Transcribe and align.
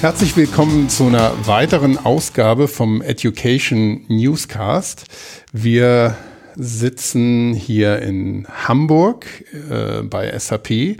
Herzlich 0.00 0.36
willkommen 0.36 0.88
zu 0.88 1.08
einer 1.08 1.48
weiteren 1.48 1.98
Ausgabe 1.98 2.68
vom 2.68 3.02
Education 3.02 4.04
Newscast. 4.06 5.06
Wir 5.52 6.16
sitzen 6.54 7.52
hier 7.52 8.00
in 8.00 8.46
Hamburg 8.46 9.26
äh, 9.68 10.02
bei 10.04 10.38
SAP 10.38 10.98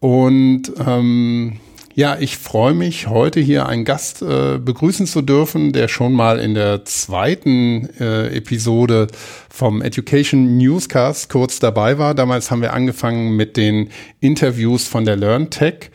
und 0.00 0.62
ähm, 0.84 1.60
ja, 1.94 2.16
ich 2.18 2.38
freue 2.38 2.74
mich, 2.74 3.08
heute 3.08 3.40
hier 3.40 3.66
einen 3.66 3.84
Gast 3.84 4.22
äh, 4.22 4.58
begrüßen 4.58 5.06
zu 5.06 5.22
dürfen, 5.22 5.72
der 5.72 5.86
schon 5.86 6.12
mal 6.12 6.38
in 6.40 6.54
der 6.54 6.84
zweiten 6.84 7.88
äh, 8.00 8.36
Episode 8.36 9.08
vom 9.48 9.82
Education 9.82 10.56
Newscast 10.56 11.28
kurz 11.28 11.58
dabei 11.58 11.98
war. 11.98 12.14
Damals 12.14 12.50
haben 12.50 12.62
wir 12.62 12.72
angefangen 12.72 13.36
mit 13.36 13.56
den 13.56 13.90
Interviews 14.20 14.88
von 14.88 15.04
der 15.04 15.16
LearnTech. 15.16 15.90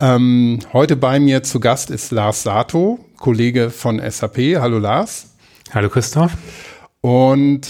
Ähm, 0.00 0.60
heute 0.72 0.94
bei 0.94 1.18
mir 1.18 1.42
zu 1.42 1.58
Gast 1.58 1.90
ist 1.90 2.12
Lars 2.12 2.44
Sato, 2.44 3.00
Kollege 3.16 3.70
von 3.70 3.98
SAP. 3.98 4.56
Hallo 4.60 4.78
Lars. 4.78 5.34
Hallo 5.74 5.88
Christoph. 5.88 6.36
Und 7.00 7.66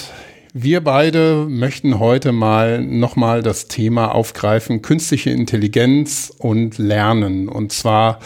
wir 0.53 0.85
beide 0.85 1.47
möchten 1.49 1.99
heute 1.99 2.33
mal 2.33 2.85
nochmal 2.85 3.43
das 3.43 3.69
Thema 3.69 4.15
aufgreifen, 4.15 4.83
künstliche 4.83 5.31
Intelligenz 5.31 6.31
und 6.37 6.77
Lernen. 6.77 7.49
Und 7.49 7.73
zwar 7.73 8.19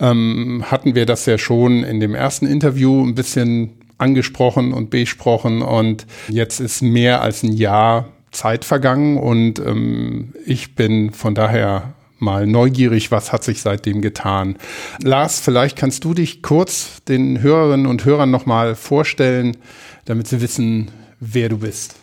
ähm, 0.00 0.64
hatten 0.70 0.94
wir 0.94 1.06
das 1.06 1.24
ja 1.24 1.38
schon 1.38 1.82
in 1.82 1.98
dem 1.98 2.14
ersten 2.14 2.46
Interview 2.46 3.02
ein 3.06 3.14
bisschen 3.14 3.72
angesprochen 3.96 4.74
und 4.74 4.90
besprochen 4.90 5.62
und 5.62 6.06
jetzt 6.28 6.60
ist 6.60 6.82
mehr 6.82 7.22
als 7.22 7.42
ein 7.42 7.54
Jahr 7.54 8.08
Zeit 8.32 8.66
vergangen 8.66 9.16
und 9.16 9.58
ähm, 9.60 10.34
ich 10.44 10.74
bin 10.74 11.12
von 11.12 11.34
daher 11.34 11.94
mal 12.18 12.46
neugierig, 12.46 13.10
was 13.10 13.32
hat 13.32 13.44
sich 13.44 13.60
seitdem 13.62 14.02
getan. 14.02 14.56
Lars, 15.02 15.40
vielleicht 15.40 15.76
kannst 15.76 16.04
du 16.04 16.14
dich 16.14 16.42
kurz 16.42 17.02
den 17.04 17.42
Hörerinnen 17.42 17.86
und 17.86 18.04
Hörern 18.04 18.30
nochmal 18.30 18.74
vorstellen, 18.74 19.56
damit 20.04 20.28
sie 20.28 20.40
wissen, 20.40 20.90
wer 21.20 21.48
du 21.48 21.58
bist. 21.58 21.96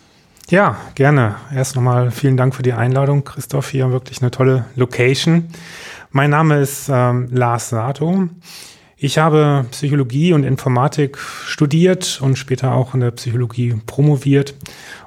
Ja, 0.50 0.76
gerne. 0.94 1.36
Erst 1.54 1.74
nochmal 1.74 2.10
vielen 2.10 2.36
Dank 2.36 2.54
für 2.54 2.62
die 2.62 2.74
Einladung, 2.74 3.24
Christoph. 3.24 3.70
Hier 3.70 3.90
wirklich 3.90 4.20
eine 4.20 4.30
tolle 4.30 4.66
Location. 4.76 5.48
Mein 6.10 6.30
Name 6.30 6.60
ist 6.60 6.90
ähm, 6.92 7.28
Lars 7.32 7.70
Sato. 7.70 8.28
Ich 8.96 9.18
habe 9.18 9.66
Psychologie 9.70 10.32
und 10.32 10.44
Informatik 10.44 11.18
studiert 11.18 12.20
und 12.22 12.38
später 12.38 12.72
auch 12.72 12.94
in 12.94 13.00
der 13.00 13.10
Psychologie 13.10 13.74
promoviert 13.86 14.54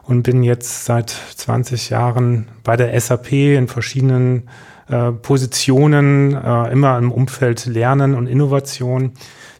und 0.03 0.23
bin 0.23 0.43
jetzt 0.43 0.85
seit 0.85 1.09
20 1.09 1.89
Jahren 1.91 2.47
bei 2.63 2.75
der 2.75 2.99
SAP 2.99 3.31
in 3.31 3.67
verschiedenen 3.67 4.49
äh, 4.89 5.11
Positionen, 5.11 6.33
äh, 6.33 6.71
immer 6.71 6.97
im 6.97 7.11
Umfeld 7.11 7.65
Lernen 7.65 8.15
und 8.15 8.27
Innovation 8.27 9.11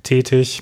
tätig 0.04 0.62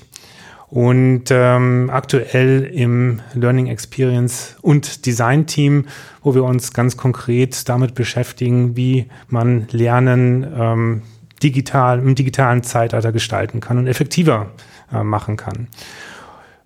und 0.68 1.24
ähm, 1.30 1.90
aktuell 1.92 2.64
im 2.64 3.20
Learning 3.34 3.68
Experience 3.68 4.56
und 4.62 5.06
Design 5.06 5.46
Team, 5.46 5.86
wo 6.22 6.34
wir 6.34 6.44
uns 6.44 6.72
ganz 6.72 6.96
konkret 6.96 7.68
damit 7.68 7.94
beschäftigen, 7.94 8.76
wie 8.76 9.06
man 9.28 9.68
Lernen 9.70 10.46
ähm, 10.58 11.02
digital 11.42 12.00
im 12.00 12.14
digitalen 12.14 12.62
Zeitalter 12.62 13.12
gestalten 13.12 13.60
kann 13.60 13.78
und 13.78 13.86
effektiver 13.86 14.50
äh, 14.92 15.02
machen 15.04 15.36
kann. 15.36 15.68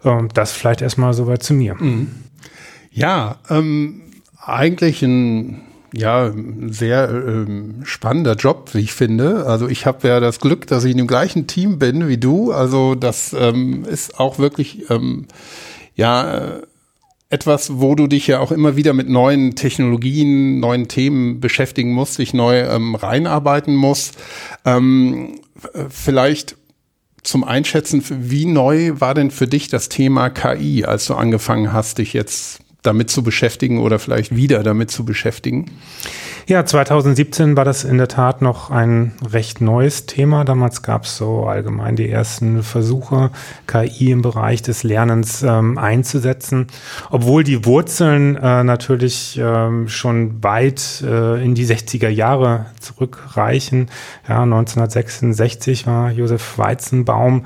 Ähm, 0.04 0.28
das 0.32 0.52
vielleicht 0.52 0.80
erstmal 0.80 1.12
soweit 1.12 1.42
zu 1.42 1.52
mir. 1.52 1.74
Mhm. 1.74 2.08
Ja, 2.90 3.36
ähm, 3.50 4.02
eigentlich 4.42 5.02
ein 5.02 5.62
ja, 5.92 6.32
sehr 6.68 7.08
ähm, 7.10 7.80
spannender 7.84 8.34
Job, 8.34 8.70
wie 8.72 8.80
ich 8.80 8.92
finde. 8.92 9.46
Also 9.46 9.68
ich 9.68 9.86
habe 9.86 10.06
ja 10.06 10.20
das 10.20 10.40
Glück, 10.40 10.66
dass 10.66 10.84
ich 10.84 10.92
in 10.92 10.98
dem 10.98 11.06
gleichen 11.06 11.46
Team 11.46 11.78
bin 11.78 12.08
wie 12.08 12.18
du. 12.18 12.52
Also 12.52 12.94
das 12.94 13.34
ähm, 13.38 13.84
ist 13.84 14.18
auch 14.20 14.38
wirklich 14.38 14.88
ähm, 14.90 15.26
ja 15.94 16.34
äh, 16.36 16.62
etwas, 17.28 17.78
wo 17.78 17.94
du 17.94 18.08
dich 18.08 18.26
ja 18.26 18.40
auch 18.40 18.52
immer 18.52 18.76
wieder 18.76 18.92
mit 18.92 19.08
neuen 19.08 19.54
Technologien, 19.54 20.58
neuen 20.58 20.88
Themen 20.88 21.40
beschäftigen 21.40 21.92
musst, 21.92 22.18
dich 22.18 22.34
neu 22.34 22.60
ähm, 22.60 22.94
reinarbeiten 22.96 23.74
musst. 23.74 24.16
Ähm, 24.64 25.40
vielleicht 25.88 26.56
zum 27.22 27.44
Einschätzen, 27.44 28.02
wie 28.08 28.46
neu 28.46 28.92
war 28.98 29.14
denn 29.14 29.30
für 29.30 29.46
dich 29.46 29.68
das 29.68 29.88
Thema 29.88 30.30
KI, 30.30 30.84
als 30.84 31.06
du 31.06 31.14
angefangen 31.14 31.72
hast, 31.72 31.98
dich 31.98 32.12
jetzt 32.12 32.60
damit 32.82 33.10
zu 33.10 33.22
beschäftigen 33.22 33.78
oder 33.78 33.98
vielleicht 33.98 34.34
wieder 34.34 34.62
damit 34.62 34.90
zu 34.90 35.04
beschäftigen? 35.04 35.66
Ja, 36.46 36.64
2017 36.64 37.56
war 37.56 37.64
das 37.64 37.84
in 37.84 37.98
der 37.98 38.08
Tat 38.08 38.42
noch 38.42 38.70
ein 38.70 39.12
recht 39.24 39.60
neues 39.60 40.06
Thema. 40.06 40.44
Damals 40.44 40.82
gab 40.82 41.04
es 41.04 41.16
so 41.16 41.44
allgemein 41.44 41.94
die 41.94 42.10
ersten 42.10 42.62
Versuche, 42.62 43.30
KI 43.66 44.10
im 44.10 44.22
Bereich 44.22 44.62
des 44.62 44.82
Lernens 44.82 45.42
ähm, 45.42 45.78
einzusetzen. 45.78 46.66
Obwohl 47.10 47.44
die 47.44 47.64
Wurzeln 47.66 48.36
äh, 48.36 48.64
natürlich 48.64 49.38
ähm, 49.40 49.88
schon 49.88 50.42
weit 50.42 51.04
äh, 51.06 51.40
in 51.44 51.54
die 51.54 51.66
60er 51.66 52.08
Jahre 52.08 52.66
zurückreichen. 52.80 53.88
Ja, 54.28 54.42
1966 54.42 55.86
war 55.86 56.10
Josef 56.10 56.58
Weizenbaum 56.58 57.44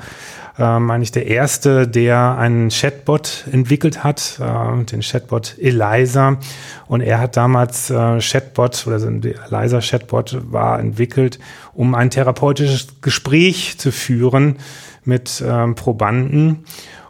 ähm, 0.58 0.90
eigentlich 0.90 1.12
der 1.12 1.26
erste, 1.26 1.88
der 1.88 2.38
einen 2.38 2.68
Chatbot 2.68 3.44
entwickelt 3.50 4.04
hat, 4.04 4.40
äh, 4.40 4.84
den 4.84 5.00
Chatbot 5.00 5.56
Eliza. 5.58 6.38
Und 6.86 7.00
er 7.00 7.20
hat 7.20 7.36
damals 7.36 7.90
äh, 7.90 8.18
Chatbot 8.20 8.86
oder 8.86 8.98
der 8.98 9.34
Eliza 9.50 9.80
Chatbot 9.80 10.38
war 10.50 10.78
entwickelt, 10.78 11.38
um 11.72 11.94
ein 11.94 12.10
therapeutisches 12.10 13.00
Gespräch 13.00 13.78
zu 13.78 13.90
führen 13.90 14.56
mit 15.04 15.42
ähm, 15.46 15.74
Probanden. 15.74 16.64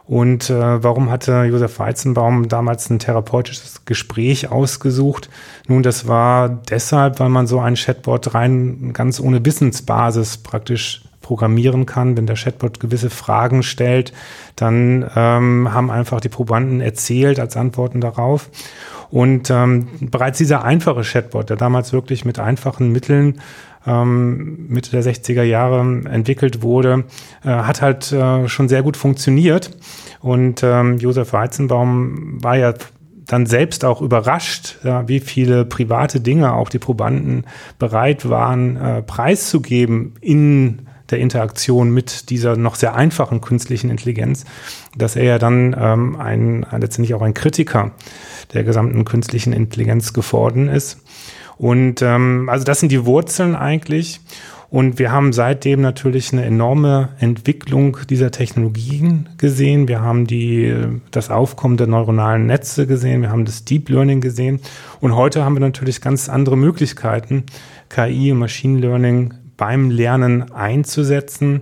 Und 0.07 0.51
äh, 0.51 0.83
warum 0.83 1.09
hatte 1.09 1.45
Josef 1.45 1.79
Weizenbaum 1.79 2.47
damals 2.47 2.89
ein 2.89 2.99
therapeutisches 2.99 3.85
Gespräch 3.85 4.51
ausgesucht? 4.51 5.29
Nun, 5.67 5.81
das 5.81 6.07
war 6.07 6.49
deshalb, 6.49 7.19
weil 7.19 7.29
man 7.29 7.47
so 7.47 7.59
ein 7.59 7.73
Chatbot 7.73 8.35
rein 8.35 8.93
ganz 8.93 9.19
ohne 9.19 9.43
Wissensbasis 9.43 10.37
praktisch 10.37 11.04
programmieren 11.25 11.87
kann. 11.87 12.15
Wenn 12.15 12.27
der 12.27 12.35
Chatbot 12.35 12.79
gewisse 12.79 13.09
Fragen 13.09 13.63
stellt, 13.63 14.13
dann 14.55 15.09
ähm, 15.15 15.73
haben 15.73 15.89
einfach 15.89 16.21
die 16.21 16.29
Probanden 16.29 16.81
erzählt 16.81 17.39
als 17.39 17.57
Antworten 17.57 17.99
darauf. 17.99 18.51
Und 19.09 19.49
ähm, 19.49 19.87
bereits 20.01 20.37
dieser 20.37 20.63
einfache 20.63 21.01
Chatbot, 21.01 21.49
der 21.49 21.57
damals 21.57 21.93
wirklich 21.93 22.25
mit 22.25 22.37
einfachen 22.37 22.91
Mitteln 22.91 23.41
ähm, 23.87 24.67
Mitte 24.67 24.91
der 24.91 25.03
60er 25.03 25.41
Jahre 25.41 25.79
entwickelt 26.07 26.61
wurde, 26.61 27.05
äh, 27.43 27.49
hat 27.49 27.81
halt 27.81 28.11
äh, 28.11 28.47
schon 28.47 28.69
sehr 28.69 28.83
gut 28.83 28.95
funktioniert. 28.95 29.71
Und 30.19 30.61
ähm, 30.61 30.99
Josef 30.99 31.33
Weizenbaum 31.33 32.43
war 32.43 32.55
ja 32.55 32.73
dann 33.25 33.47
selbst 33.47 33.83
auch 33.83 34.03
überrascht, 34.03 34.77
ja, 34.83 35.07
wie 35.07 35.19
viele 35.19 35.65
private 35.65 36.19
Dinge 36.19 36.53
auch 36.53 36.69
die 36.69 36.77
Probanden 36.77 37.45
bereit 37.79 38.29
waren, 38.29 38.77
äh, 38.77 39.01
preiszugeben 39.01 40.13
in 40.21 40.85
der 41.09 41.19
Interaktion 41.19 41.91
mit 41.91 42.29
dieser 42.29 42.57
noch 42.57 42.75
sehr 42.75 42.95
einfachen 42.95 43.41
künstlichen 43.41 43.89
Intelligenz, 43.89 44.45
dass 44.97 45.15
er 45.15 45.23
ja 45.23 45.39
dann 45.39 45.75
ähm, 45.79 46.15
ein, 46.19 46.65
letztendlich 46.77 47.13
auch 47.13 47.21
ein 47.21 47.33
Kritiker 47.33 47.91
der 48.53 48.63
gesamten 48.63 49.05
künstlichen 49.05 49.53
Intelligenz 49.53 50.13
geworden 50.13 50.67
ist. 50.67 51.01
Und 51.57 52.01
ähm, 52.01 52.49
also 52.49 52.65
das 52.65 52.79
sind 52.79 52.91
die 52.91 53.05
Wurzeln 53.05 53.55
eigentlich. 53.55 54.19
Und 54.69 54.99
wir 54.99 55.11
haben 55.11 55.31
seitdem 55.31 55.79
natürlich 55.79 56.33
eine 56.33 56.43
enorme 56.43 57.09
Entwicklung 57.19 57.97
dieser 58.09 58.31
Technologien 58.31 59.29
gesehen. 59.37 59.87
Wir 59.87 60.01
haben 60.01 60.27
die, 60.27 60.73
das 61.11 61.29
Aufkommen 61.29 61.77
der 61.77 61.87
neuronalen 61.87 62.47
Netze 62.47 62.87
gesehen. 62.87 63.21
Wir 63.21 63.29
haben 63.29 63.45
das 63.45 63.63
Deep 63.63 63.89
Learning 63.89 64.21
gesehen. 64.21 64.59
Und 64.99 65.15
heute 65.15 65.45
haben 65.45 65.55
wir 65.55 65.61
natürlich 65.61 66.01
ganz 66.01 66.27
andere 66.29 66.57
Möglichkeiten, 66.57 67.45
KI 67.89 68.31
und 68.31 68.39
Machine 68.39 68.79
Learning 68.79 69.33
beim 69.57 69.89
Lernen 69.89 70.51
einzusetzen. 70.51 71.61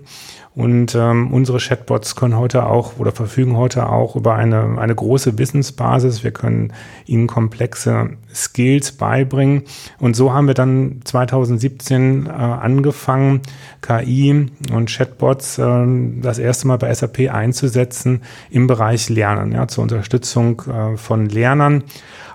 Und 0.55 0.93
ähm, 0.93 1.33
unsere 1.33 1.57
Chatbots 1.57 2.15
können 2.15 2.37
heute 2.37 2.67
auch 2.67 2.99
oder 2.99 3.11
verfügen 3.11 3.57
heute 3.57 3.89
auch 3.89 4.15
über 4.15 4.35
eine, 4.35 4.79
eine 4.79 4.93
große 4.93 5.39
Wissensbasis. 5.39 6.23
Wir 6.23 6.29
können 6.29 6.73
ihnen 7.07 7.25
komplexe 7.25 8.11
Skills 8.31 8.91
beibringen. 8.91 9.63
Und 9.97 10.15
so 10.15 10.31
haben 10.31 10.45
wir 10.45 10.53
dann 10.53 11.01
2017 11.05 12.27
äh, 12.27 12.29
angefangen, 12.29 13.41
KI 13.81 14.51
und 14.71 14.91
Chatbots 14.91 15.57
äh, 15.57 15.85
das 16.21 16.37
erste 16.37 16.67
Mal 16.67 16.77
bei 16.77 16.93
SAP 16.93 17.33
einzusetzen 17.33 18.21
im 18.51 18.67
Bereich 18.67 19.09
Lernen, 19.09 19.53
ja, 19.53 19.67
zur 19.67 19.81
Unterstützung 19.81 20.61
äh, 20.67 20.97
von 20.97 21.29
Lernern. 21.29 21.83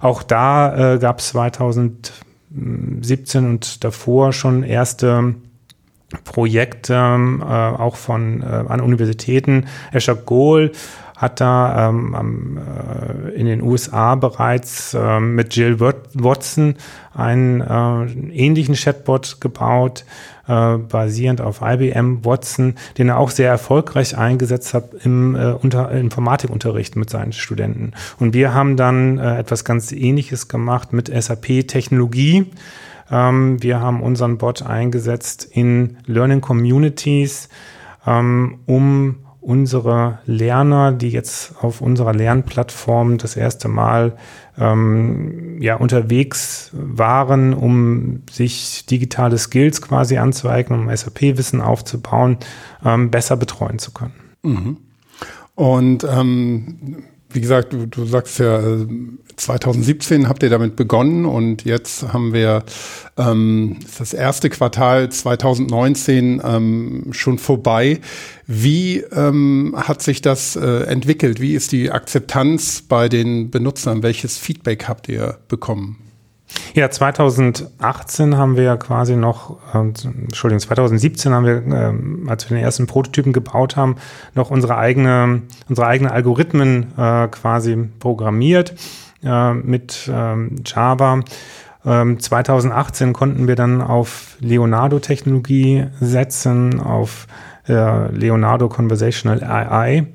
Auch 0.01 0.25
da 0.25 0.95
äh, 0.95 0.99
gab 0.99 1.21
es 1.21 1.29
2017 1.29 3.47
und 3.47 3.85
davor 3.85 4.33
schon 4.33 4.65
erste 4.65 5.37
Projekte 6.25 6.95
ähm, 6.95 7.43
äh, 7.43 7.45
auch 7.45 7.97
von 7.97 8.43
äh, 8.43 8.47
an 8.47 8.81
Universitäten. 8.81 9.67
Escher 9.93 10.15
Gohl 10.15 10.73
hat 11.19 11.41
da 11.41 11.89
ähm, 11.89 12.59
äh, 12.59 13.31
in 13.33 13.47
den 13.47 13.61
USA 13.61 14.15
bereits 14.15 14.95
äh, 14.95 15.19
mit 15.19 15.55
Jill 15.57 15.81
Watson 15.81 16.77
einen 17.13 17.61
äh, 17.61 18.05
ähnlichen 18.33 18.77
Chatbot 18.77 19.41
gebaut, 19.41 20.05
äh, 20.47 20.79
basierend 20.79 21.41
auf 21.41 21.61
IBM 21.61 22.25
Watson, 22.25 22.77
den 22.97 23.09
er 23.09 23.19
auch 23.19 23.31
sehr 23.31 23.51
erfolgreich 23.51 24.17
eingesetzt 24.17 24.75
hat 24.75 24.95
im 25.05 25.35
äh, 25.35 25.53
unter, 25.53 25.91
Informatikunterricht 25.91 26.95
mit 26.95 27.11
seinen 27.11 27.33
Studenten. 27.33 27.93
Und 28.21 28.33
wir 28.33 28.55
haben 28.55 28.77
dann 28.77 29.19
äh, 29.19 29.39
etwas 29.39 29.65
ganz 29.65 29.91
Ähnliches 29.91 30.47
gemacht 30.47 30.93
mit 30.93 31.09
SAP-Technologie. 31.09 32.47
Ähm, 33.11 33.63
wir 33.63 33.81
haben 33.81 34.03
unseren 34.03 34.39
Bot 34.39 34.63
eingesetzt 34.63 35.49
in 35.51 35.99
Learning 36.07 36.41
Communities, 36.41 37.49
ähm, 38.07 38.61
um 38.67 39.17
unsere 39.41 40.19
Lerner, 40.27 40.93
die 40.93 41.09
jetzt 41.09 41.55
auf 41.63 41.81
unserer 41.81 42.13
Lernplattform 42.13 43.17
das 43.19 43.37
erste 43.37 43.69
Mal 43.69 44.17
ähm, 44.59 45.57
ja, 45.63 45.77
unterwegs 45.77 46.71
waren, 46.73 47.55
um 47.55 48.25
sich 48.31 48.85
digitale 48.87 49.39
Skills 49.39 49.81
quasi 49.81 50.19
anzueignen, 50.19 50.81
um 50.81 50.95
SAP-Wissen 50.95 51.61
aufzubauen, 51.61 52.37
ähm, 52.85 53.11
besser 53.11 53.37
betreuen 53.37 53.79
zu 53.79 53.93
können. 53.93 54.15
Mhm. 54.43 54.77
Und 55.55 56.05
ähm, 56.05 57.05
wie 57.31 57.41
gesagt, 57.41 57.73
du, 57.73 57.87
du 57.87 58.07
sagst 58.07 58.39
ja, 58.39 58.61
2017 59.37 60.29
habt 60.29 60.43
ihr 60.43 60.51
damit 60.51 60.77
begonnen 60.77 61.27
und 61.27 61.65
jetzt 61.65 62.13
haben 62.13 62.33
wir 62.33 62.65
ähm, 63.17 63.79
das 63.99 64.15
erste 64.15 64.49
Quartal 64.51 65.11
2019 65.11 66.41
ähm, 66.43 67.09
schon 67.11 67.39
vorbei. 67.39 68.01
Wie 68.47 69.01
ähm, 69.13 69.75
hat 69.77 70.03
sich 70.03 70.23
das 70.23 70.57
äh, 70.57 70.85
entwickelt? 70.85 71.41
Wie 71.41 71.55
ist 71.55 71.73
die 71.73 71.91
Akzeptanz 71.91 72.83
bei 72.83 73.09
den 73.09 73.51
Benutzern? 73.51 74.03
Welches 74.03 74.39
Feedback 74.39 74.89
habt 74.89 75.09
ihr 75.09 75.39
bekommen? 75.49 76.08
Ja, 76.75 76.91
2018 76.91 78.37
haben 78.37 78.57
wir 78.57 78.77
quasi 78.77 79.17
noch, 79.17 79.59
äh, 79.75 79.79
Entschuldigung, 79.79 80.61
2017 80.61 81.33
haben 81.33 81.45
wir, 81.45 81.67
äh, 81.67 82.31
als 82.31 82.49
wir 82.49 82.57
den 82.57 82.65
ersten 82.65 82.87
Prototypen 82.87 83.33
gebaut 83.33 83.77
haben, 83.77 83.97
noch 84.35 84.51
unsere 84.51 84.77
eigene, 84.77 85.43
unsere 85.69 85.87
eigene 85.87 86.11
Algorithmen 86.11 86.93
äh, 86.97 87.29
quasi 87.29 87.77
programmiert 87.99 88.75
äh, 89.25 89.55
mit 89.55 90.11
ähm, 90.13 90.57
Java. 90.65 91.21
2018 91.85 93.07
ähm, 93.07 93.13
konnten 93.13 93.49
wir 93.49 93.55
dann 93.55 93.81
auf 93.81 94.37
Leonardo-Technologie 94.41 95.87
setzen, 96.01 96.81
auf 96.81 97.27
äh, 97.69 98.11
Leonardo 98.11 98.69
Conversational 98.69 99.43
AI 99.45 100.07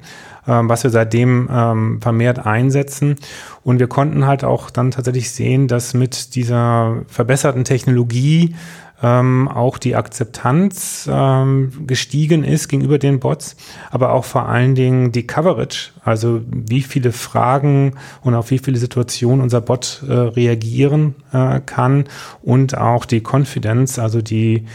was 0.45 0.83
wir 0.83 0.91
seitdem 0.91 1.49
ähm, 1.51 2.01
vermehrt 2.01 2.45
einsetzen. 2.45 3.15
Und 3.63 3.79
wir 3.79 3.87
konnten 3.87 4.25
halt 4.25 4.43
auch 4.43 4.69
dann 4.69 4.91
tatsächlich 4.91 5.31
sehen, 5.31 5.67
dass 5.67 5.93
mit 5.93 6.35
dieser 6.35 6.97
verbesserten 7.07 7.63
Technologie 7.63 8.55
ähm, 9.03 9.49
auch 9.49 9.77
die 9.77 9.95
Akzeptanz 9.95 11.07
ähm, 11.11 11.85
gestiegen 11.85 12.43
ist 12.43 12.69
gegenüber 12.69 12.97
den 12.97 13.19
Bots, 13.19 13.57
aber 13.91 14.13
auch 14.13 14.23
vor 14.23 14.47
allen 14.47 14.75
Dingen 14.75 15.11
die 15.11 15.27
Coverage, 15.27 15.91
also 16.03 16.41
wie 16.47 16.81
viele 16.81 17.11
Fragen 17.11 17.95
und 18.21 18.33
auf 18.33 18.49
wie 18.49 18.59
viele 18.59 18.77
Situationen 18.77 19.41
unser 19.41 19.59
Bot 19.59 20.03
äh, 20.07 20.13
reagieren 20.13 21.15
äh, 21.33 21.59
kann 21.59 22.05
und 22.41 22.77
auch 22.77 23.03
die 23.03 23.21
Confidence, 23.21 23.99
also 23.99 24.21
die, 24.21 24.65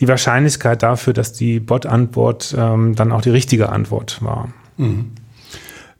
die 0.00 0.08
Wahrscheinlichkeit 0.08 0.82
dafür, 0.82 1.12
dass 1.12 1.32
die 1.32 1.60
Bot-Antwort 1.60 2.56
ähm, 2.58 2.96
dann 2.96 3.12
auch 3.12 3.22
die 3.22 3.30
richtige 3.30 3.68
Antwort 3.68 4.18
war. 4.20 4.48
Mhm. 4.76 5.12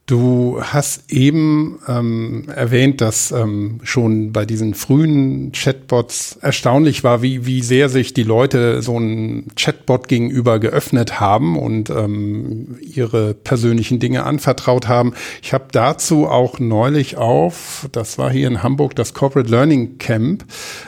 Du 0.07 0.63
hast 0.63 1.11
eben 1.11 1.81
ähm, 1.89 2.45
erwähnt, 2.55 3.01
dass 3.01 3.33
ähm, 3.33 3.81
schon 3.83 4.31
bei 4.31 4.47
diesen 4.47 4.75
frühen 4.75 5.51
Chatbots 5.51 6.39
erstaunlich 6.41 7.03
war, 7.03 7.23
wie, 7.23 7.45
wie 7.45 7.61
sehr 7.61 7.89
sich 7.89 8.15
die 8.15 8.23
Leute 8.23 8.83
so 8.83 8.95
einen 8.95 9.49
Chatbot 9.57 10.07
gegenüber 10.07 10.61
geöffnet 10.61 11.19
haben 11.19 11.59
und 11.59 11.91
ähm, 11.91 12.79
ihre 12.81 13.35
persönlichen 13.35 13.99
Dinge 13.99 14.23
anvertraut 14.23 14.87
haben. 14.87 15.13
Ich 15.43 15.53
habe 15.53 15.65
dazu 15.73 16.29
auch 16.29 16.61
neulich 16.61 17.17
auf, 17.17 17.89
das 17.91 18.17
war 18.17 18.31
hier 18.31 18.47
in 18.47 18.63
Hamburg, 18.63 18.95
das 18.95 19.13
Corporate 19.13 19.51
Learning 19.51 19.99
Camp, 19.99 20.45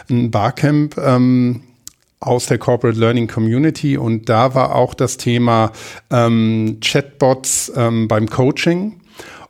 ein 0.09 0.31
Barcamp, 0.31 0.97
ähm, 0.97 1.63
aus 2.21 2.47
der 2.47 2.59
Corporate 2.59 2.99
Learning 2.99 3.29
Community. 3.29 3.97
Und 3.97 4.29
da 4.29 4.55
war 4.55 4.75
auch 4.75 4.95
das 4.95 5.17
Thema 5.17 5.73
ähm, 6.11 6.79
Chatbots 6.81 7.73
ähm, 7.77 8.09
beim 8.09 8.29
Coaching. 8.29 9.01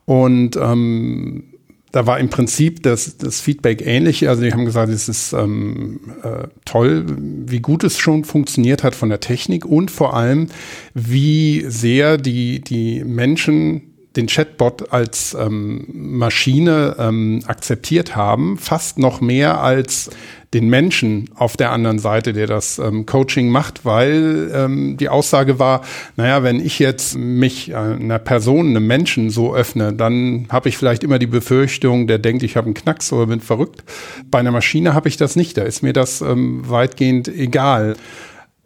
Und 0.04 0.56
ähm, 0.56 1.44
da 1.92 2.06
war 2.06 2.18
im 2.20 2.28
Prinzip 2.28 2.82
das, 2.82 3.16
das 3.16 3.40
Feedback 3.40 3.86
ähnlich. 3.86 4.28
Also 4.28 4.42
die 4.42 4.52
haben 4.52 4.64
gesagt, 4.64 4.92
es 4.92 5.08
ist 5.08 5.32
ähm, 5.32 6.00
äh, 6.22 6.48
toll, 6.64 7.06
wie 7.18 7.60
gut 7.60 7.84
es 7.84 7.98
schon 7.98 8.24
funktioniert 8.24 8.82
hat 8.84 8.94
von 8.94 9.08
der 9.08 9.20
Technik 9.20 9.64
und 9.64 9.90
vor 9.90 10.14
allem, 10.14 10.48
wie 10.94 11.64
sehr 11.68 12.18
die, 12.18 12.60
die 12.60 13.04
Menschen 13.04 13.94
den 14.16 14.26
Chatbot 14.26 14.92
als 14.92 15.36
ähm, 15.38 15.86
Maschine 15.92 16.96
ähm, 16.98 17.40
akzeptiert 17.46 18.16
haben, 18.16 18.58
fast 18.58 18.98
noch 18.98 19.20
mehr 19.20 19.62
als 19.62 20.10
den 20.54 20.68
Menschen 20.68 21.28
auf 21.34 21.56
der 21.56 21.72
anderen 21.72 21.98
Seite, 21.98 22.32
der 22.32 22.46
das 22.46 22.78
ähm, 22.78 23.04
Coaching 23.04 23.50
macht, 23.50 23.84
weil 23.84 24.50
ähm, 24.54 24.96
die 24.96 25.10
Aussage 25.10 25.58
war, 25.58 25.82
naja, 26.16 26.42
wenn 26.42 26.64
ich 26.64 26.78
jetzt 26.78 27.18
mich 27.18 27.70
äh, 27.70 27.74
einer 27.74 28.18
Person, 28.18 28.68
einem 28.68 28.86
Menschen 28.86 29.28
so 29.28 29.54
öffne, 29.54 29.92
dann 29.92 30.46
habe 30.48 30.70
ich 30.70 30.78
vielleicht 30.78 31.04
immer 31.04 31.18
die 31.18 31.26
Befürchtung, 31.26 32.06
der 32.06 32.18
denkt, 32.18 32.42
ich 32.42 32.56
habe 32.56 32.66
einen 32.66 32.74
Knacks 32.74 33.12
oder 33.12 33.26
bin 33.26 33.40
verrückt. 33.40 33.84
Bei 34.30 34.38
einer 34.38 34.50
Maschine 34.50 34.94
habe 34.94 35.08
ich 35.08 35.18
das 35.18 35.36
nicht, 35.36 35.58
da 35.58 35.62
ist 35.62 35.82
mir 35.82 35.92
das 35.92 36.22
ähm, 36.22 36.68
weitgehend 36.68 37.28
egal. 37.28 37.96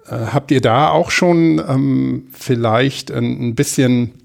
Äh, 0.07 0.27
habt 0.33 0.53
ihr 0.53 0.61
da 0.61 0.89
auch 0.89 1.11
schon 1.11 1.61
ähm, 1.69 2.29
vielleicht 2.33 3.11
ein, 3.11 3.49
ein 3.49 3.55
bisschen 3.57 4.22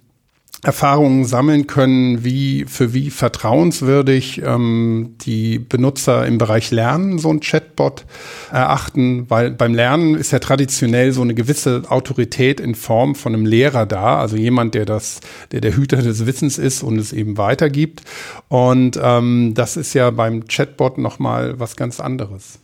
Erfahrungen 0.64 1.24
sammeln 1.26 1.68
können, 1.68 2.24
wie 2.24 2.66
für 2.68 2.94
wie 2.94 3.12
vertrauenswürdig 3.12 4.42
ähm, 4.44 5.16
die 5.22 5.60
Benutzer 5.60 6.26
im 6.26 6.40
Bereich 6.40 6.72
Lernen 6.72 7.20
so 7.20 7.30
ein 7.30 7.42
Chatbot 7.42 8.06
erachten, 8.52 9.30
weil 9.30 9.52
beim 9.52 9.76
Lernen 9.76 10.16
ist 10.16 10.32
ja 10.32 10.40
traditionell 10.40 11.12
so 11.12 11.22
eine 11.22 11.36
gewisse 11.36 11.84
Autorität 11.90 12.60
in 12.60 12.74
Form 12.74 13.14
von 13.14 13.36
einem 13.36 13.46
Lehrer 13.46 13.86
da, 13.86 14.20
also 14.20 14.36
jemand, 14.36 14.74
der 14.74 14.86
das, 14.86 15.20
der 15.52 15.62
der 15.62 15.76
Hüter 15.76 15.98
des 15.98 16.26
Wissens 16.26 16.58
ist 16.58 16.82
und 16.82 16.98
es 16.98 17.14
eben 17.14 17.38
weitergibt. 17.38 18.02
Und 18.48 19.00
ähm, 19.02 19.54
das 19.54 19.78
ist 19.78 19.94
ja 19.94 20.10
beim 20.10 20.48
Chatbot 20.48 20.98
nochmal 20.98 21.60
was 21.60 21.76
ganz 21.76 22.00
anderes. 22.00 22.58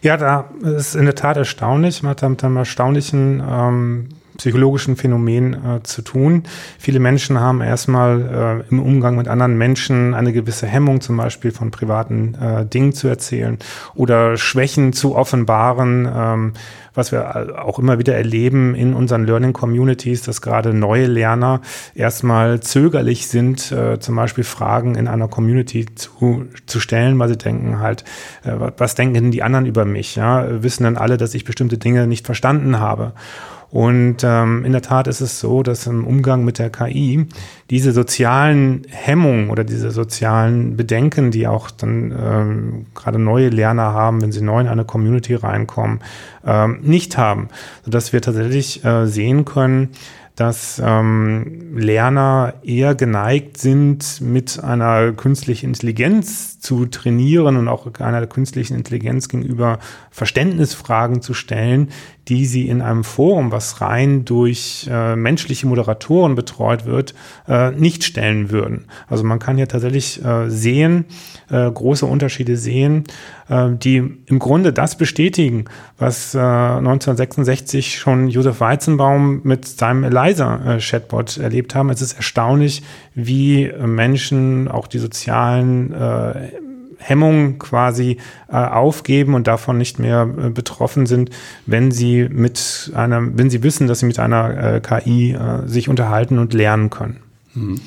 Ja, 0.00 0.16
da 0.16 0.50
ist 0.62 0.94
in 0.94 1.04
der 1.04 1.14
Tat 1.14 1.36
erstaunlich. 1.36 2.02
Man 2.02 2.10
hat 2.10 2.22
mit 2.22 2.42
einem 2.42 2.56
erstaunlichen 2.56 3.42
ähm, 3.46 4.08
psychologischen 4.36 4.96
Phänomen 4.96 5.54
äh, 5.54 5.82
zu 5.82 6.02
tun. 6.02 6.44
Viele 6.78 7.00
Menschen 7.00 7.38
haben 7.38 7.60
erstmal 7.60 8.64
äh, 8.66 8.70
im 8.70 8.80
Umgang 8.80 9.16
mit 9.16 9.28
anderen 9.28 9.56
Menschen 9.56 10.14
eine 10.14 10.32
gewisse 10.32 10.66
Hemmung, 10.66 11.00
zum 11.00 11.16
Beispiel 11.16 11.52
von 11.52 11.70
privaten 11.70 12.34
äh, 12.34 12.66
Dingen 12.66 12.92
zu 12.92 13.08
erzählen 13.08 13.58
oder 13.94 14.36
Schwächen 14.36 14.92
zu 14.92 15.14
offenbaren, 15.14 16.08
ähm, 16.12 16.52
was 16.94 17.12
wir 17.12 17.64
auch 17.64 17.78
immer 17.78 17.98
wieder 17.98 18.14
erleben 18.14 18.74
in 18.74 18.94
unseren 18.94 19.26
Learning 19.26 19.52
Communities, 19.52 20.22
dass 20.22 20.40
gerade 20.40 20.72
neue 20.72 21.06
Lerner 21.06 21.60
erstmal 21.94 22.60
zögerlich 22.60 23.26
sind, 23.28 23.72
äh, 23.72 23.98
zum 23.98 24.16
Beispiel 24.16 24.44
Fragen 24.44 24.94
in 24.94 25.08
einer 25.08 25.28
Community 25.28 25.86
zu, 25.94 26.46
zu 26.66 26.80
stellen, 26.80 27.18
weil 27.18 27.28
sie 27.28 27.36
denken 27.36 27.80
halt, 27.80 28.04
äh, 28.44 28.52
was 28.76 28.94
denken 28.94 29.14
denn 29.14 29.30
die 29.30 29.42
anderen 29.42 29.66
über 29.66 29.84
mich? 29.84 30.14
Ja? 30.16 30.62
Wissen 30.62 30.84
dann 30.84 30.96
alle, 30.96 31.16
dass 31.16 31.34
ich 31.34 31.44
bestimmte 31.44 31.78
Dinge 31.78 32.06
nicht 32.06 32.26
verstanden 32.26 32.78
habe? 32.78 33.12
Und 33.74 34.18
ähm, 34.22 34.64
in 34.64 34.70
der 34.70 34.82
Tat 34.82 35.08
ist 35.08 35.20
es 35.20 35.40
so, 35.40 35.64
dass 35.64 35.88
im 35.88 36.06
Umgang 36.06 36.44
mit 36.44 36.60
der 36.60 36.70
KI 36.70 37.26
diese 37.70 37.90
sozialen 37.90 38.82
Hemmungen 38.88 39.50
oder 39.50 39.64
diese 39.64 39.90
sozialen 39.90 40.76
Bedenken, 40.76 41.32
die 41.32 41.48
auch 41.48 41.72
dann 41.72 42.14
ähm, 42.16 42.86
gerade 42.94 43.18
neue 43.18 43.48
Lerner 43.48 43.92
haben, 43.92 44.22
wenn 44.22 44.30
sie 44.30 44.42
neu 44.42 44.60
in 44.60 44.68
eine 44.68 44.84
Community 44.84 45.34
reinkommen, 45.34 45.98
ähm, 46.46 46.82
nicht 46.82 47.18
haben, 47.18 47.48
sodass 47.84 48.12
wir 48.12 48.22
tatsächlich 48.22 48.84
äh, 48.84 49.08
sehen 49.08 49.44
können, 49.44 49.88
dass 50.36 50.82
ähm, 50.84 51.76
Lerner 51.76 52.54
eher 52.64 52.96
geneigt 52.96 53.56
sind, 53.56 54.20
mit 54.20 54.62
einer 54.62 55.12
künstlichen 55.12 55.66
Intelligenz 55.66 56.58
zu 56.58 56.86
trainieren 56.86 57.56
und 57.56 57.68
auch 57.68 57.86
einer 58.00 58.26
künstlichen 58.26 58.74
Intelligenz 58.74 59.28
gegenüber 59.28 59.78
Verständnisfragen 60.10 61.22
zu 61.22 61.34
stellen, 61.34 61.90
die 62.26 62.46
sie 62.46 62.68
in 62.68 62.80
einem 62.80 63.04
Forum, 63.04 63.52
was 63.52 63.80
rein 63.80 64.24
durch 64.24 64.88
äh, 64.90 65.14
menschliche 65.14 65.68
Moderatoren 65.68 66.34
betreut 66.34 66.84
wird, 66.84 67.14
äh, 67.46 67.70
nicht 67.70 68.02
stellen 68.02 68.50
würden. 68.50 68.86
Also 69.08 69.22
man 69.24 69.38
kann 69.38 69.56
hier 69.56 69.68
tatsächlich 69.68 70.24
äh, 70.24 70.48
sehen, 70.50 71.04
äh, 71.50 71.70
große 71.70 72.06
Unterschiede 72.06 72.56
sehen, 72.56 73.04
die 73.48 73.96
im 74.26 74.38
Grunde 74.38 74.72
das 74.72 74.96
bestätigen, 74.96 75.66
was 75.98 76.34
1966 76.34 77.86
äh, 77.86 77.98
schon 77.98 78.28
Josef 78.28 78.60
Weizenbaum 78.60 79.40
mit 79.44 79.66
seinem 79.66 80.04
Eliza-Chatbot 80.04 81.36
erlebt 81.36 81.74
haben. 81.74 81.90
Es 81.90 82.00
ist 82.00 82.14
erstaunlich, 82.14 82.82
wie 83.14 83.70
Menschen 83.70 84.68
auch 84.68 84.86
die 84.86 84.98
sozialen 84.98 85.92
äh, 85.92 86.52
Hemmungen 86.98 87.58
quasi 87.58 88.16
äh, 88.48 88.56
aufgeben 88.56 89.34
und 89.34 89.46
davon 89.46 89.76
nicht 89.76 89.98
mehr 89.98 90.24
betroffen 90.24 91.04
sind, 91.04 91.28
wenn 91.66 91.90
sie 91.90 92.26
mit 92.30 92.92
einer, 92.94 93.20
wenn 93.36 93.50
sie 93.50 93.62
wissen, 93.62 93.88
dass 93.88 94.00
sie 94.00 94.06
mit 94.06 94.18
einer 94.18 94.80
KI 94.80 95.36
sich 95.66 95.90
unterhalten 95.90 96.38
und 96.38 96.54
lernen 96.54 96.88
können. 96.88 97.20
Mhm. 97.52 97.80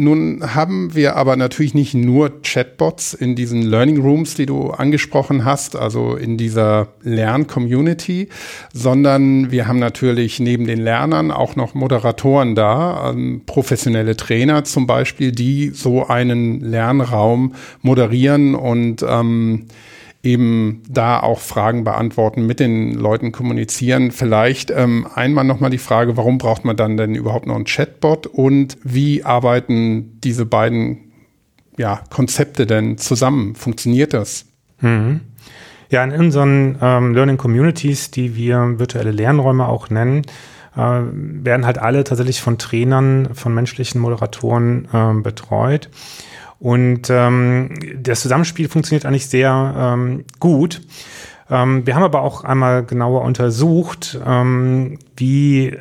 Nun 0.00 0.54
haben 0.54 0.94
wir 0.94 1.16
aber 1.16 1.36
natürlich 1.36 1.74
nicht 1.74 1.92
nur 1.92 2.40
Chatbots 2.40 3.12
in 3.12 3.36
diesen 3.36 3.60
Learning 3.60 4.00
Rooms, 4.00 4.34
die 4.34 4.46
du 4.46 4.70
angesprochen 4.70 5.44
hast, 5.44 5.76
also 5.76 6.16
in 6.16 6.38
dieser 6.38 6.88
Lern-Community, 7.02 8.30
sondern 8.72 9.50
wir 9.50 9.68
haben 9.68 9.78
natürlich 9.78 10.40
neben 10.40 10.66
den 10.66 10.80
Lernern 10.80 11.30
auch 11.30 11.54
noch 11.54 11.74
Moderatoren 11.74 12.54
da, 12.54 13.10
ähm, 13.10 13.42
professionelle 13.44 14.16
Trainer 14.16 14.64
zum 14.64 14.86
Beispiel, 14.86 15.32
die 15.32 15.68
so 15.68 16.06
einen 16.06 16.60
Lernraum 16.62 17.54
moderieren 17.82 18.54
und 18.54 19.04
ähm, 19.06 19.66
eben 20.22 20.82
da 20.88 21.20
auch 21.20 21.40
Fragen 21.40 21.84
beantworten, 21.84 22.46
mit 22.46 22.60
den 22.60 22.92
Leuten 22.94 23.32
kommunizieren. 23.32 24.10
Vielleicht 24.10 24.70
ähm, 24.70 25.06
einmal 25.14 25.44
nochmal 25.44 25.70
die 25.70 25.78
Frage, 25.78 26.16
warum 26.16 26.38
braucht 26.38 26.64
man 26.64 26.76
dann 26.76 26.96
denn 26.96 27.14
überhaupt 27.14 27.46
noch 27.46 27.56
einen 27.56 27.64
Chatbot 27.64 28.26
und 28.26 28.76
wie 28.82 29.24
arbeiten 29.24 30.20
diese 30.20 30.44
beiden 30.44 31.12
ja, 31.78 32.00
Konzepte 32.10 32.66
denn 32.66 32.98
zusammen? 32.98 33.54
Funktioniert 33.54 34.12
das? 34.12 34.46
Mhm. 34.80 35.20
Ja, 35.88 36.04
in 36.04 36.12
unseren 36.12 36.78
ähm, 36.80 37.14
Learning 37.14 37.36
Communities, 37.36 38.10
die 38.10 38.36
wir 38.36 38.78
virtuelle 38.78 39.10
Lernräume 39.10 39.66
auch 39.66 39.90
nennen, 39.90 40.22
äh, 40.76 40.78
werden 40.78 41.66
halt 41.66 41.78
alle 41.78 42.04
tatsächlich 42.04 42.40
von 42.40 42.58
Trainern, 42.58 43.34
von 43.34 43.54
menschlichen 43.54 44.00
Moderatoren 44.00 44.86
äh, 44.92 45.20
betreut. 45.20 45.88
Und 46.60 47.08
ähm, 47.08 47.74
das 47.96 48.20
Zusammenspiel 48.20 48.68
funktioniert 48.68 49.06
eigentlich 49.06 49.28
sehr 49.28 49.74
ähm, 49.76 50.24
gut. 50.38 50.82
Ähm, 51.48 51.86
wir 51.86 51.96
haben 51.96 52.02
aber 52.02 52.22
auch 52.22 52.44
einmal 52.44 52.84
genauer 52.84 53.22
untersucht, 53.22 54.20
ähm, 54.24 54.98
wie 55.16 55.76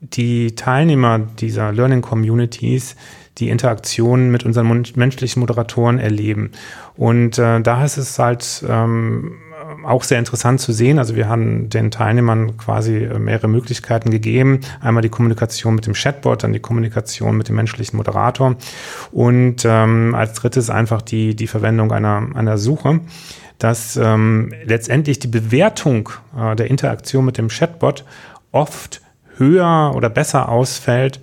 die 0.00 0.54
Teilnehmer 0.56 1.18
dieser 1.18 1.72
Learning 1.72 2.02
Communities 2.02 2.96
die 3.38 3.48
Interaktion 3.48 4.30
mit 4.30 4.44
unseren 4.44 4.84
menschlichen 4.94 5.40
Moderatoren 5.40 5.98
erleben. 5.98 6.52
Und 6.96 7.38
äh, 7.38 7.60
da 7.60 7.84
ist 7.84 7.96
es 7.96 8.18
halt 8.18 8.64
ähm, 8.68 9.36
auch 9.84 10.02
sehr 10.02 10.18
interessant 10.18 10.60
zu 10.60 10.72
sehen. 10.72 10.98
Also 10.98 11.16
wir 11.16 11.28
haben 11.28 11.68
den 11.68 11.90
Teilnehmern 11.90 12.56
quasi 12.56 13.04
äh, 13.04 13.18
mehrere 13.18 13.48
Möglichkeiten 13.48 14.10
gegeben. 14.10 14.60
Einmal 14.80 15.02
die 15.02 15.08
Kommunikation 15.08 15.74
mit 15.74 15.86
dem 15.86 15.94
Chatbot, 15.94 16.42
dann 16.42 16.52
die 16.52 16.60
Kommunikation 16.60 17.36
mit 17.36 17.48
dem 17.48 17.56
menschlichen 17.56 17.96
Moderator 17.96 18.56
und 19.12 19.64
ähm, 19.64 20.14
als 20.14 20.34
drittes 20.34 20.70
einfach 20.70 21.02
die, 21.02 21.34
die 21.34 21.46
Verwendung 21.46 21.92
einer, 21.92 22.28
einer 22.34 22.58
Suche 22.58 23.00
dass 23.58 23.96
ähm, 23.96 24.52
letztendlich 24.64 25.20
die 25.20 25.28
Bewertung 25.28 26.10
äh, 26.36 26.56
der 26.56 26.66
Interaktion 26.66 27.24
mit 27.24 27.38
dem 27.38 27.48
Chatbot 27.48 28.04
oft 28.50 29.00
höher 29.36 29.92
oder 29.94 30.10
besser 30.10 30.48
ausfällt 30.48 31.20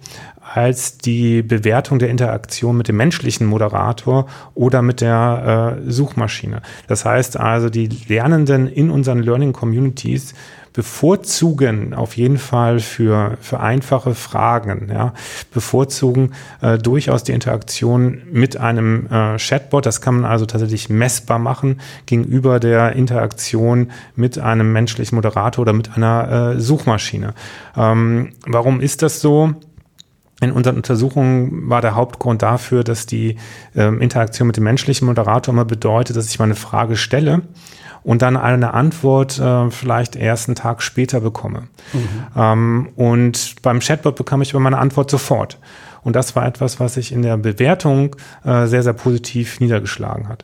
als 0.54 0.98
die 0.98 1.42
Bewertung 1.42 2.00
der 2.00 2.10
Interaktion 2.10 2.78
mit 2.78 2.88
dem 2.88 2.98
menschlichen 2.98 3.48
Moderator 3.48 4.28
oder 4.54 4.82
mit 4.82 5.02
der 5.02 5.78
äh, 5.86 5.92
Suchmaschine. 5.92 6.62
Das 6.88 7.06
heißt 7.06 7.40
also, 7.40 7.70
die 7.70 7.88
Lernenden 8.08 8.68
in 8.68 8.90
unseren 8.90 9.20
Learning 9.20 9.54
Communities 9.54 10.34
bevorzugen 10.74 11.94
auf 11.94 12.16
jeden 12.16 12.38
Fall 12.38 12.80
für, 12.80 13.38
für 13.42 13.60
einfache 13.60 14.16
Fragen, 14.16 14.90
ja, 14.92 15.14
bevorzugen 15.54 16.32
äh, 16.62 16.78
durchaus 16.78 17.24
die 17.24 17.34
Interaktion 17.34 18.22
mit 18.32 18.58
einem 18.58 19.08
äh, 19.08 19.38
Chatbot. 19.38 19.86
Das 19.86 20.02
kann 20.02 20.22
man 20.22 20.32
also 20.32 20.46
tatsächlich 20.46 20.90
messbar 20.90 21.40
machen 21.40 21.82
gegenüber 22.06 22.60
der 22.60 22.94
Interaktion 22.94 23.92
mit 24.16 24.40
einem 24.40 24.72
menschlichen 24.72 25.16
Moderator 25.16 25.64
oder 25.64 25.74
mit 25.74 25.98
einer 25.98 26.56
äh, 26.56 26.60
Suchmaschine. 26.60 27.34
Ähm, 27.76 28.30
warum 28.46 28.80
ist 28.80 29.02
das 29.02 29.20
so? 29.20 29.56
In 30.42 30.52
unseren 30.52 30.76
Untersuchungen 30.76 31.70
war 31.70 31.82
der 31.82 31.96
Hauptgrund 31.96 32.42
dafür, 32.42 32.84
dass 32.84 33.06
die 33.06 33.38
ähm, 33.76 34.02
Interaktion 34.02 34.48
mit 34.48 34.58
dem 34.58 34.64
menschlichen 34.64 35.06
Moderator 35.06 35.54
immer 35.54 35.66
bedeutet, 35.66 36.18
dass 36.18 36.30
ich 36.30 36.40
meine 36.40 36.56
Frage 36.56 36.98
stelle 36.98 37.44
und 38.04 38.24
dann 38.24 38.36
eine 38.38 38.74
Antwort 38.74 39.40
äh, 39.40 39.70
vielleicht 39.70 40.16
erst 40.16 40.50
einen 40.50 40.56
Tag 40.56 40.82
später 40.82 41.22
bekomme. 41.22 41.68
Mhm. 41.94 42.08
Ähm, 42.36 42.90
und 42.96 43.56
beim 43.62 43.80
Chatbot 43.80 44.16
bekam 44.16 44.42
ich 44.42 44.54
aber 44.54 44.60
meine 44.60 44.80
Antwort 44.80 45.12
sofort. 45.12 45.60
Und 46.04 46.16
das 46.16 46.36
war 46.36 46.48
etwas, 46.48 46.80
was 46.80 46.96
sich 46.96 47.12
in 47.12 47.22
der 47.22 47.38
Bewertung 47.38 48.16
äh, 48.44 48.66
sehr, 48.66 48.82
sehr 48.82 48.94
positiv 48.94 49.60
niedergeschlagen 49.60 50.28
hat. 50.28 50.44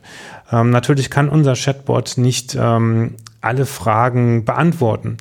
Ähm, 0.52 0.70
natürlich 0.70 1.10
kann 1.10 1.28
unser 1.28 1.54
Chatbot 1.54 2.14
nicht 2.16 2.56
ähm, 2.58 3.16
alle 3.40 3.66
Fragen 3.66 4.44
beantworten. 4.44 5.16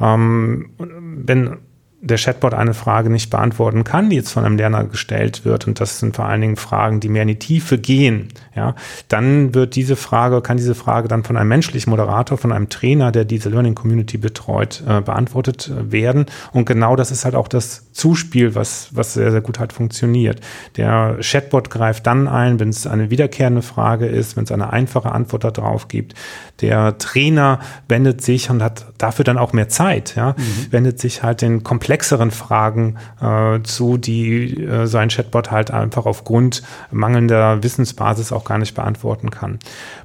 Ähm, 0.00 0.70
wenn 0.78 1.58
der 2.04 2.18
Chatbot 2.18 2.52
eine 2.52 2.74
Frage 2.74 3.10
nicht 3.10 3.30
beantworten 3.30 3.84
kann, 3.84 4.10
die 4.10 4.16
jetzt 4.16 4.32
von 4.32 4.44
einem 4.44 4.56
Lerner 4.56 4.84
gestellt 4.84 5.44
wird, 5.44 5.68
und 5.68 5.78
das 5.78 6.00
sind 6.00 6.16
vor 6.16 6.24
allen 6.24 6.40
Dingen 6.40 6.56
Fragen, 6.56 6.98
die 6.98 7.08
mehr 7.08 7.22
in 7.22 7.28
die 7.28 7.38
Tiefe 7.38 7.78
gehen, 7.78 8.28
ja, 8.56 8.74
dann 9.06 9.54
wird 9.54 9.76
diese 9.76 9.94
Frage, 9.94 10.42
kann 10.42 10.56
diese 10.56 10.74
Frage 10.74 11.06
dann 11.06 11.22
von 11.22 11.36
einem 11.36 11.48
menschlichen 11.48 11.90
Moderator, 11.90 12.36
von 12.38 12.50
einem 12.50 12.68
Trainer, 12.68 13.12
der 13.12 13.24
diese 13.24 13.50
Learning 13.50 13.76
Community 13.76 14.18
betreut, 14.18 14.82
äh, 14.86 15.00
beantwortet 15.00 15.70
werden. 15.78 16.26
Und 16.52 16.64
genau 16.64 16.96
das 16.96 17.12
ist 17.12 17.24
halt 17.24 17.36
auch 17.36 17.46
das 17.46 17.92
Zuspiel, 17.92 18.56
was, 18.56 18.88
was 18.92 19.14
sehr, 19.14 19.30
sehr 19.30 19.40
gut 19.40 19.60
halt 19.60 19.72
funktioniert. 19.72 20.40
Der 20.76 21.18
Chatbot 21.20 21.70
greift 21.70 22.06
dann 22.08 22.26
ein, 22.26 22.58
wenn 22.58 22.70
es 22.70 22.84
eine 22.86 23.10
wiederkehrende 23.10 23.62
Frage 23.62 24.06
ist, 24.06 24.36
wenn 24.36 24.44
es 24.44 24.50
eine 24.50 24.72
einfache 24.72 25.12
Antwort 25.12 25.44
darauf 25.44 25.86
gibt. 25.86 26.14
Der 26.60 26.98
Trainer 26.98 27.60
wendet 27.88 28.22
sich 28.22 28.50
und 28.50 28.60
hat 28.62 28.86
dafür 28.98 29.24
dann 29.24 29.38
auch 29.38 29.52
mehr 29.52 29.68
Zeit, 29.68 30.14
ja, 30.16 30.34
mhm. 30.36 30.72
wendet 30.72 30.98
sich 30.98 31.22
halt 31.22 31.42
den 31.42 31.62
komplexeren 31.92 32.30
Fragen 32.30 32.96
äh, 33.20 33.60
zu, 33.64 33.98
die 33.98 34.64
äh, 34.64 34.86
so 34.86 34.96
ein 34.96 35.10
Chatbot 35.10 35.50
halt 35.50 35.70
einfach 35.70 36.06
aufgrund 36.06 36.62
mangelnder 36.90 37.62
Wissensbasis 37.62 38.32
auch 38.32 38.44
gar 38.44 38.56
nicht 38.56 38.74
beantworten 38.74 39.30
kann. 39.30 39.58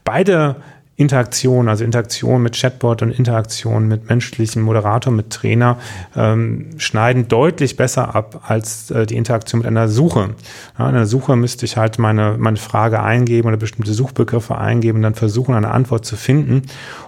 Beide 0.03 0.57
Interaktion, 0.97 1.69
also 1.69 1.85
Interaktion 1.85 2.43
mit 2.43 2.59
Chatbot 2.59 3.03
und 3.03 3.11
Interaktion 3.11 3.87
mit 3.87 4.09
menschlichem 4.09 4.63
Moderator, 4.63 5.13
mit 5.13 5.29
Trainer, 5.29 5.77
ähm, 6.15 6.71
schneiden 6.77 7.29
deutlich 7.29 7.77
besser 7.77 8.15
ab 8.15 8.41
als 8.47 8.91
äh, 8.91 9.05
die 9.05 9.15
Interaktion 9.15 9.59
mit 9.59 9.67
einer 9.67 9.87
Suche. 9.87 10.31
Ja, 10.77 10.89
in 10.89 10.95
einer 10.95 11.05
Suche 11.05 11.37
müsste 11.37 11.65
ich 11.65 11.77
halt 11.77 11.99
meine, 11.99 12.35
meine 12.37 12.57
Frage 12.57 13.01
eingeben 13.01 13.47
oder 13.47 13.57
bestimmte 13.57 13.93
Suchbegriffe 13.93 14.57
eingeben 14.57 14.97
und 14.97 15.03
dann 15.03 15.15
versuchen, 15.15 15.55
eine 15.55 15.71
Antwort 15.71 16.03
zu 16.03 16.17
finden. 16.17 16.63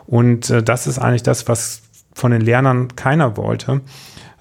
Und 0.08 0.50
äh, 0.50 0.64
das 0.64 0.88
ist 0.88 1.00
eigentlich 1.00 1.24
das, 1.24 1.50
was 1.50 1.82
von 2.14 2.32
den 2.32 2.42
Lernern 2.42 2.96
keiner 2.96 3.36
wollte. 3.36 3.82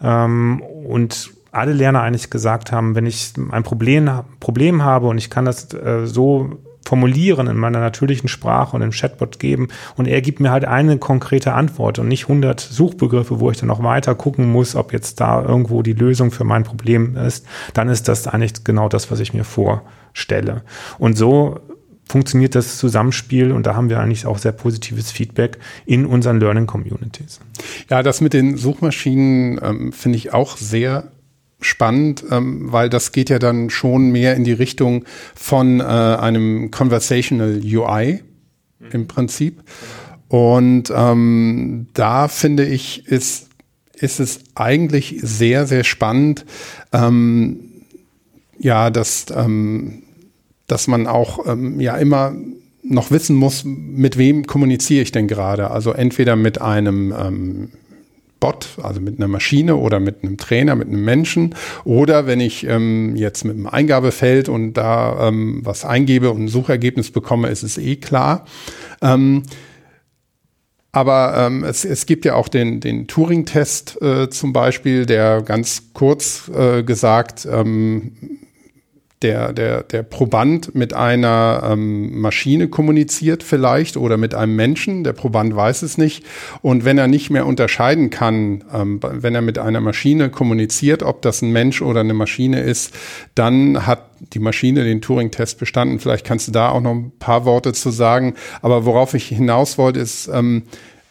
Ähm, 0.02 0.60
und 0.60 1.30
alle 1.50 1.72
Lerner 1.72 2.02
eigentlich 2.02 2.30
gesagt 2.30 2.72
haben, 2.72 2.94
wenn 2.94 3.06
ich 3.06 3.32
ein 3.50 3.62
Problem, 3.62 4.10
Problem 4.40 4.84
habe 4.84 5.06
und 5.08 5.18
ich 5.18 5.30
kann 5.30 5.44
das 5.44 5.72
äh, 5.74 6.06
so 6.06 6.58
formulieren 6.84 7.48
in 7.48 7.58
meiner 7.58 7.80
natürlichen 7.80 8.28
Sprache 8.28 8.74
und 8.74 8.80
im 8.80 8.92
Chatbot 8.92 9.38
geben 9.38 9.68
und 9.96 10.08
er 10.08 10.22
gibt 10.22 10.40
mir 10.40 10.50
halt 10.50 10.64
eine 10.64 10.96
konkrete 10.96 11.52
Antwort 11.52 11.98
und 11.98 12.08
nicht 12.08 12.24
100 12.24 12.60
Suchbegriffe, 12.60 13.40
wo 13.40 13.50
ich 13.50 13.58
dann 13.58 13.68
noch 13.68 13.82
weiter 13.82 14.14
gucken 14.14 14.50
muss, 14.50 14.74
ob 14.74 14.94
jetzt 14.94 15.20
da 15.20 15.42
irgendwo 15.42 15.82
die 15.82 15.92
Lösung 15.92 16.30
für 16.30 16.44
mein 16.44 16.64
Problem 16.64 17.14
ist, 17.16 17.46
dann 17.74 17.90
ist 17.90 18.08
das 18.08 18.26
eigentlich 18.26 18.64
genau 18.64 18.88
das, 18.88 19.10
was 19.10 19.20
ich 19.20 19.34
mir 19.34 19.44
vorstelle. 19.44 20.62
Und 20.98 21.18
so 21.18 21.60
funktioniert 22.08 22.54
das 22.54 22.78
Zusammenspiel 22.78 23.52
und 23.52 23.66
da 23.66 23.74
haben 23.74 23.90
wir 23.90 24.00
eigentlich 24.00 24.26
auch 24.26 24.38
sehr 24.38 24.52
positives 24.52 25.10
Feedback 25.10 25.58
in 25.86 26.06
unseren 26.06 26.40
Learning 26.40 26.66
Communities. 26.66 27.40
Ja, 27.90 28.02
das 28.02 28.20
mit 28.20 28.32
den 28.32 28.56
Suchmaschinen 28.56 29.60
ähm, 29.62 29.92
finde 29.92 30.16
ich 30.16 30.32
auch 30.32 30.56
sehr 30.56 31.12
spannend, 31.60 32.24
ähm, 32.30 32.72
weil 32.72 32.88
das 32.88 33.12
geht 33.12 33.30
ja 33.30 33.38
dann 33.38 33.70
schon 33.70 34.10
mehr 34.10 34.36
in 34.36 34.44
die 34.44 34.52
Richtung 34.52 35.04
von 35.34 35.80
äh, 35.80 35.82
einem 35.82 36.70
Conversational 36.70 37.60
UI 37.62 38.22
mhm. 38.78 38.86
im 38.92 39.08
Prinzip. 39.08 39.62
Und 40.28 40.92
ähm, 40.94 41.88
da 41.94 42.28
finde 42.28 42.66
ich, 42.66 43.06
ist, 43.06 43.48
ist 43.94 44.20
es 44.20 44.40
eigentlich 44.54 45.16
sehr, 45.22 45.66
sehr 45.66 45.84
spannend, 45.84 46.44
ähm, 46.92 47.60
ja, 48.58 48.90
dass, 48.90 49.26
ähm, 49.34 50.02
dass 50.68 50.86
man 50.86 51.08
auch 51.08 51.46
ähm, 51.46 51.80
ja 51.80 51.96
immer 51.96 52.34
noch 52.84 53.10
wissen 53.10 53.34
muss, 53.34 53.64
mit 53.64 54.16
wem 54.16 54.46
kommuniziere 54.46 55.02
ich 55.02 55.10
denn 55.10 55.26
gerade. 55.26 55.72
Also 55.72 55.92
entweder 55.92 56.36
mit 56.36 56.60
einem 56.60 57.12
ähm, 57.12 57.68
Bot, 58.40 58.78
also 58.80 59.00
mit 59.00 59.18
einer 59.18 59.26
Maschine 59.26 59.74
oder 59.74 59.98
mit 59.98 60.22
einem 60.22 60.36
Trainer, 60.36 60.76
mit 60.76 60.86
einem 60.86 61.04
Menschen. 61.04 61.56
Oder 61.84 62.28
wenn 62.28 62.38
ich 62.38 62.64
ähm, 62.64 63.16
jetzt 63.16 63.44
mit 63.44 63.56
einem 63.56 63.66
Eingabefeld 63.66 64.48
und 64.48 64.74
da 64.74 65.28
ähm, 65.28 65.60
was 65.64 65.84
eingebe 65.84 66.30
und 66.30 66.44
ein 66.44 66.48
Suchergebnis 66.48 67.10
bekomme, 67.10 67.48
ist 67.48 67.64
es 67.64 67.78
eh 67.78 67.96
klar. 67.96 68.44
Ähm, 69.02 69.42
Aber 70.92 71.34
ähm, 71.36 71.64
es, 71.64 71.84
es 71.84 72.06
gibt 72.06 72.24
ja 72.24 72.34
auch 72.34 72.48
den, 72.48 72.80
den 72.80 73.06
Turing-Test 73.08 74.00
äh, 74.00 74.30
zum 74.30 74.52
Beispiel, 74.52 75.04
der 75.04 75.42
ganz 75.42 75.92
kurz 75.92 76.48
äh, 76.48 76.82
gesagt 76.82 77.46
ähm, 77.50 78.12
der, 79.22 79.52
der, 79.52 79.82
der 79.82 80.04
Proband 80.04 80.74
mit 80.74 80.94
einer 80.94 81.62
ähm, 81.64 82.20
Maschine 82.20 82.68
kommuniziert 82.68 83.42
vielleicht 83.42 83.96
oder 83.96 84.16
mit 84.16 84.34
einem 84.34 84.54
Menschen. 84.54 85.02
Der 85.02 85.12
Proband 85.12 85.56
weiß 85.56 85.82
es 85.82 85.98
nicht. 85.98 86.24
Und 86.62 86.84
wenn 86.84 86.98
er 86.98 87.08
nicht 87.08 87.28
mehr 87.30 87.46
unterscheiden 87.46 88.10
kann, 88.10 88.64
ähm, 88.72 89.00
wenn 89.02 89.34
er 89.34 89.42
mit 89.42 89.58
einer 89.58 89.80
Maschine 89.80 90.30
kommuniziert, 90.30 91.02
ob 91.02 91.22
das 91.22 91.42
ein 91.42 91.50
Mensch 91.50 91.82
oder 91.82 92.00
eine 92.00 92.14
Maschine 92.14 92.60
ist, 92.60 92.94
dann 93.34 93.86
hat 93.86 94.04
die 94.32 94.38
Maschine 94.38 94.84
den 94.84 95.00
Turing-Test 95.00 95.58
bestanden. 95.58 95.98
Vielleicht 95.98 96.24
kannst 96.24 96.46
du 96.46 96.52
da 96.52 96.70
auch 96.70 96.80
noch 96.80 96.92
ein 96.92 97.12
paar 97.18 97.44
Worte 97.44 97.72
zu 97.72 97.90
sagen. 97.90 98.34
Aber 98.62 98.84
worauf 98.84 99.14
ich 99.14 99.26
hinaus 99.26 99.78
wollte, 99.78 99.98
ist, 99.98 100.28
ähm, 100.32 100.62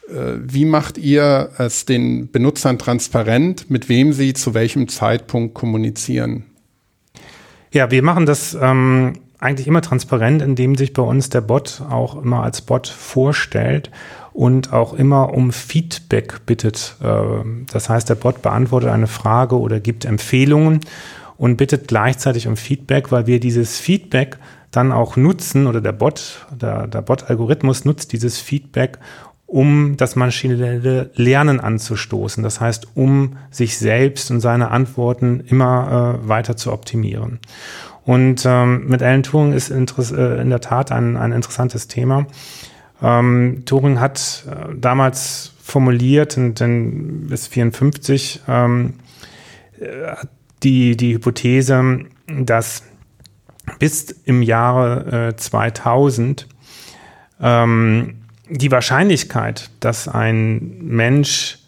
äh, 0.07 0.37
wie 0.39 0.65
macht 0.65 0.97
ihr 0.97 1.49
es 1.57 1.83
den 1.83 2.31
Benutzern 2.31 2.79
transparent, 2.79 3.69
mit 3.69 3.89
wem 3.89 4.13
sie 4.13 4.33
zu 4.33 4.53
welchem 4.53 4.87
Zeitpunkt 4.87 5.53
kommunizieren? 5.53 6.45
Ja, 7.71 7.91
wir 7.91 8.03
machen 8.03 8.25
das 8.25 8.57
ähm, 8.59 9.13
eigentlich 9.39 9.67
immer 9.67 9.81
transparent, 9.81 10.41
indem 10.41 10.75
sich 10.75 10.93
bei 10.93 11.01
uns 11.01 11.29
der 11.29 11.41
Bot 11.41 11.81
auch 11.89 12.21
immer 12.21 12.43
als 12.43 12.61
Bot 12.61 12.87
vorstellt 12.87 13.91
und 14.33 14.73
auch 14.73 14.93
immer 14.93 15.33
um 15.33 15.51
Feedback 15.51 16.45
bittet. 16.45 16.95
Äh, 17.03 17.17
das 17.71 17.89
heißt, 17.89 18.09
der 18.09 18.15
Bot 18.15 18.41
beantwortet 18.41 18.89
eine 18.89 19.07
Frage 19.07 19.59
oder 19.59 19.79
gibt 19.79 20.05
Empfehlungen 20.05 20.81
und 21.37 21.57
bittet 21.57 21.87
gleichzeitig 21.87 22.47
um 22.47 22.57
Feedback, 22.57 23.11
weil 23.11 23.27
wir 23.27 23.39
dieses 23.39 23.77
Feedback 23.79 24.37
dann 24.71 24.91
auch 24.91 25.15
nutzen 25.15 25.67
oder 25.67 25.81
der 25.81 25.91
Bot, 25.91 26.45
der, 26.51 26.87
der 26.87 27.01
Bot-Algorithmus 27.01 27.85
nutzt 27.85 28.11
dieses 28.11 28.39
Feedback, 28.39 28.99
um 29.47 29.95
das 29.95 30.17
maschinelle 30.17 31.09
Lernen 31.15 31.59
anzustoßen. 31.61 32.43
Das 32.43 32.59
heißt, 32.59 32.89
um 32.95 33.37
sich 33.49 33.77
selbst 33.77 34.29
und 34.29 34.41
seine 34.41 34.69
Antworten 34.71 35.39
immer 35.47 36.19
äh, 36.21 36.27
weiter 36.27 36.57
zu 36.57 36.71
optimieren. 36.73 37.39
Und 38.05 38.43
ähm, 38.45 38.87
mit 38.87 39.01
Alan 39.01 39.23
Turing 39.23 39.53
ist 39.53 39.69
äh, 39.69 40.41
in 40.41 40.49
der 40.49 40.61
Tat 40.61 40.91
ein, 40.91 41.17
ein 41.17 41.31
interessantes 41.31 41.87
Thema. 41.87 42.27
Ähm, 43.01 43.63
Turing 43.65 43.99
hat 43.99 44.45
äh, 44.49 44.75
damals 44.75 45.53
formuliert, 45.61 46.37
und 46.37 46.59
dann 46.59 47.27
bis 47.27 47.47
54 47.47 48.41
ähm, 48.47 48.93
äh, 49.79 50.15
die, 50.63 50.97
die 50.97 51.13
Hypothese, 51.13 52.05
dass 52.27 52.83
bis 53.79 54.11
im 54.25 54.41
Jahre 54.41 55.29
äh, 55.29 55.35
2000 55.35 56.47
ähm, 57.41 58.15
die 58.49 58.71
Wahrscheinlichkeit, 58.71 59.69
dass 59.79 60.07
ein 60.07 60.77
Mensch 60.81 61.59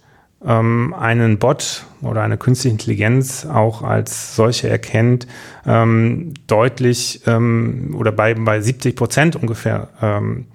ähm, 0.46 0.94
einen 0.98 1.38
Bot 1.38 1.86
oder 2.02 2.22
eine 2.22 2.38
künstliche 2.38 2.74
Intelligenz 2.74 3.46
auch 3.46 3.84
als 3.84 4.36
solche 4.36 4.70
erkennt, 4.70 5.28
ähm, 5.66 6.34
deutlich 6.48 7.22
ähm, 7.28 7.96
oder 7.98 8.12
bei, 8.12 8.34
bei 8.34 8.62
70 8.62 8.96
Prozent 8.96 9.36
ungefähr 9.36 9.90
ähm, 10.02 10.46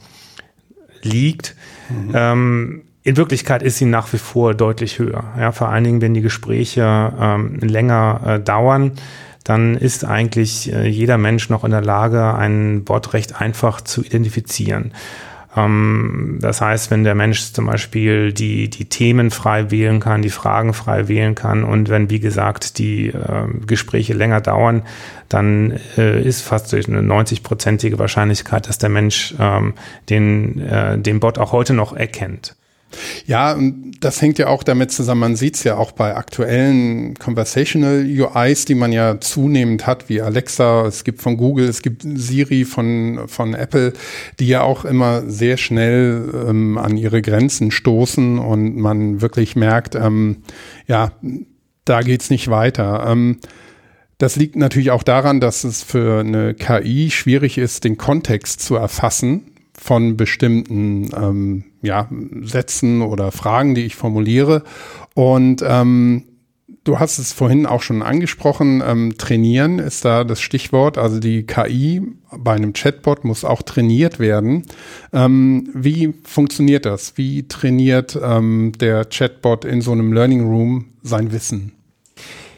liegt. 1.02 1.54
Mhm. 1.90 2.12
Ähm, 2.14 2.82
in 3.02 3.18
Wirklichkeit 3.18 3.62
ist 3.62 3.76
sie 3.76 3.84
nach 3.84 4.10
wie 4.14 4.18
vor 4.18 4.54
deutlich 4.54 4.98
höher. 4.98 5.24
Ja, 5.38 5.52
vor 5.52 5.68
allen 5.68 5.84
Dingen, 5.84 6.00
wenn 6.00 6.14
die 6.14 6.22
Gespräche 6.22 7.12
ähm, 7.20 7.58
länger 7.60 8.20
äh, 8.24 8.40
dauern, 8.40 8.92
dann 9.44 9.76
ist 9.76 10.06
eigentlich 10.06 10.72
äh, 10.72 10.88
jeder 10.88 11.18
Mensch 11.18 11.50
noch 11.50 11.64
in 11.64 11.70
der 11.70 11.82
Lage, 11.82 12.34
einen 12.34 12.84
Bot 12.84 13.12
recht 13.12 13.38
einfach 13.42 13.82
zu 13.82 14.02
identifizieren. 14.02 14.92
Ähm, 15.56 16.38
das 16.40 16.60
heißt, 16.60 16.90
wenn 16.90 17.04
der 17.04 17.14
Mensch 17.14 17.52
zum 17.52 17.66
Beispiel 17.66 18.32
die, 18.32 18.68
die 18.68 18.86
Themen 18.86 19.30
frei 19.30 19.70
wählen 19.70 20.00
kann, 20.00 20.22
die 20.22 20.30
Fragen 20.30 20.74
frei 20.74 21.08
wählen 21.08 21.34
kann 21.34 21.64
und 21.64 21.88
wenn, 21.88 22.10
wie 22.10 22.20
gesagt, 22.20 22.78
die 22.78 23.08
äh, 23.08 23.46
Gespräche 23.66 24.14
länger 24.14 24.40
dauern, 24.40 24.82
dann 25.28 25.78
äh, 25.96 26.22
ist 26.22 26.42
fast 26.42 26.74
eine 26.74 27.00
90-prozentige 27.00 27.98
Wahrscheinlichkeit, 27.98 28.68
dass 28.68 28.78
der 28.78 28.90
Mensch 28.90 29.34
ähm, 29.38 29.74
den, 30.10 30.60
äh, 30.60 30.98
den 30.98 31.20
Bot 31.20 31.38
auch 31.38 31.52
heute 31.52 31.74
noch 31.74 31.94
erkennt. 31.94 32.56
Ja, 33.26 33.58
das 34.00 34.20
hängt 34.20 34.38
ja 34.38 34.48
auch 34.48 34.62
damit 34.62 34.92
zusammen, 34.92 35.20
man 35.20 35.36
sieht 35.36 35.56
es 35.56 35.64
ja 35.64 35.76
auch 35.76 35.92
bei 35.92 36.14
aktuellen 36.14 37.14
Conversational 37.14 38.04
UIs, 38.04 38.64
die 38.64 38.74
man 38.74 38.92
ja 38.92 39.20
zunehmend 39.20 39.86
hat, 39.86 40.08
wie 40.08 40.20
Alexa, 40.20 40.86
es 40.86 41.04
gibt 41.04 41.22
von 41.22 41.36
Google, 41.36 41.68
es 41.68 41.82
gibt 41.82 42.02
Siri 42.04 42.64
von, 42.64 43.22
von 43.26 43.54
Apple, 43.54 43.92
die 44.38 44.48
ja 44.48 44.62
auch 44.62 44.84
immer 44.84 45.28
sehr 45.28 45.56
schnell 45.56 46.46
ähm, 46.48 46.78
an 46.78 46.96
ihre 46.96 47.22
Grenzen 47.22 47.70
stoßen 47.70 48.38
und 48.38 48.76
man 48.76 49.20
wirklich 49.20 49.56
merkt, 49.56 49.94
ähm, 49.94 50.38
ja, 50.86 51.12
da 51.84 52.00
geht's 52.00 52.30
nicht 52.30 52.48
weiter. 52.48 53.06
Ähm, 53.08 53.38
das 54.18 54.36
liegt 54.36 54.56
natürlich 54.56 54.90
auch 54.90 55.02
daran, 55.02 55.40
dass 55.40 55.64
es 55.64 55.82
für 55.82 56.20
eine 56.20 56.54
KI 56.54 57.10
schwierig 57.10 57.58
ist, 57.58 57.84
den 57.84 57.98
Kontext 57.98 58.60
zu 58.60 58.76
erfassen 58.76 59.52
von 59.76 60.16
bestimmten 60.16 61.10
ähm, 61.16 61.64
ja, 61.84 62.08
Sätzen 62.42 63.02
oder 63.02 63.32
Fragen, 63.32 63.74
die 63.74 63.84
ich 63.84 63.96
formuliere. 63.96 64.62
Und 65.14 65.62
ähm, 65.66 66.24
du 66.84 66.98
hast 66.98 67.18
es 67.18 67.32
vorhin 67.32 67.66
auch 67.66 67.82
schon 67.82 68.02
angesprochen, 68.02 68.82
ähm, 68.86 69.14
trainieren 69.18 69.78
ist 69.78 70.04
da 70.04 70.24
das 70.24 70.40
Stichwort. 70.40 70.98
Also 70.98 71.20
die 71.20 71.44
KI 71.44 72.02
bei 72.36 72.52
einem 72.52 72.72
Chatbot 72.72 73.24
muss 73.24 73.44
auch 73.44 73.62
trainiert 73.62 74.18
werden. 74.18 74.64
Ähm, 75.12 75.68
wie 75.74 76.14
funktioniert 76.24 76.86
das? 76.86 77.16
Wie 77.16 77.48
trainiert 77.48 78.18
ähm, 78.22 78.72
der 78.80 79.04
Chatbot 79.04 79.64
in 79.64 79.80
so 79.80 79.92
einem 79.92 80.12
Learning 80.12 80.44
Room 80.46 80.86
sein 81.02 81.32
Wissen? 81.32 81.73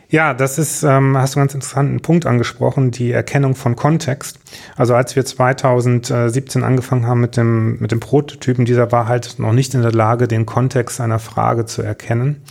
Ja, 0.09 0.35
das 0.35 0.59
ist, 0.59 0.85
ähm, 0.85 1.17
hast 1.19 1.35
du 1.35 1.41
einen 1.41 1.49
ganz 1.49 1.55
interessanten 1.55 2.01
Punkt 2.01 2.27
angesprochen, 2.27 2.93
die 2.93 3.11
Erkennung 3.11 3.57
von 3.57 3.75
Kontext. 3.75 4.39
Also 4.77 4.95
als 4.95 5.17
wir 5.17 5.25
2017 5.25 6.63
angefangen 6.63 7.07
haben 7.07 7.21
mit 7.21 7.37
dem, 7.37 7.79
mit 7.81 7.91
dem 7.91 7.99
Prototypen, 7.99 8.65
dieser 8.65 8.93
war 8.93 9.09
halt 9.09 9.39
noch 9.39 9.53
nicht 9.53 9.75
in 9.75 9.83
der 9.83 9.93
Lage, 9.93 10.29
den 10.29 10.47
Kontext 10.47 11.01
einer 11.01 11.19
Frage 11.19 11.67
zu 11.67 11.83
erkennen. 11.83 12.43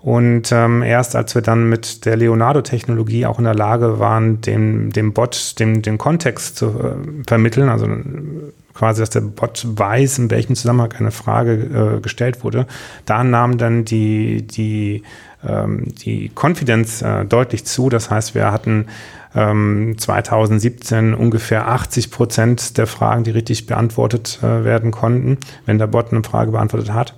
Und 0.00 0.52
ähm, 0.52 0.82
erst 0.82 1.16
als 1.16 1.34
wir 1.34 1.42
dann 1.42 1.68
mit 1.68 2.04
der 2.04 2.16
Leonardo-Technologie 2.16 3.26
auch 3.26 3.38
in 3.38 3.44
der 3.44 3.54
Lage 3.54 3.98
waren, 3.98 4.40
dem, 4.40 4.92
dem 4.92 5.12
Bot 5.12 5.58
dem, 5.58 5.82
den 5.82 5.98
Kontext 5.98 6.56
zu 6.56 6.66
äh, 6.66 7.24
vermitteln, 7.26 7.68
also 7.68 7.86
quasi, 8.74 9.02
dass 9.02 9.10
der 9.10 9.22
Bot 9.22 9.66
weiß, 9.68 10.18
in 10.18 10.30
welchem 10.30 10.54
Zusammenhang 10.54 10.92
eine 10.92 11.10
Frage 11.10 11.96
äh, 11.96 12.00
gestellt 12.00 12.44
wurde, 12.44 12.66
da 13.06 13.24
nahm 13.24 13.58
dann 13.58 13.84
die, 13.84 14.46
die 14.46 15.02
die 15.42 16.30
Confidence 16.34 17.02
äh, 17.02 17.24
deutlich 17.24 17.64
zu. 17.64 17.88
Das 17.88 18.10
heißt, 18.10 18.34
wir 18.34 18.50
hatten 18.50 18.86
ähm, 18.86 18.86
2017 19.32 21.14
ungefähr 21.14 21.68
80 21.68 22.10
Prozent 22.10 22.78
der 22.78 22.86
Fragen, 22.86 23.24
die 23.24 23.30
richtig 23.30 23.66
beantwortet 23.66 24.38
äh, 24.42 24.64
werden 24.64 24.90
konnten, 24.90 25.38
wenn 25.66 25.78
der 25.78 25.86
Bot 25.86 26.12
eine 26.12 26.22
Frage 26.22 26.52
beantwortet 26.52 26.92
hat. 26.92 27.14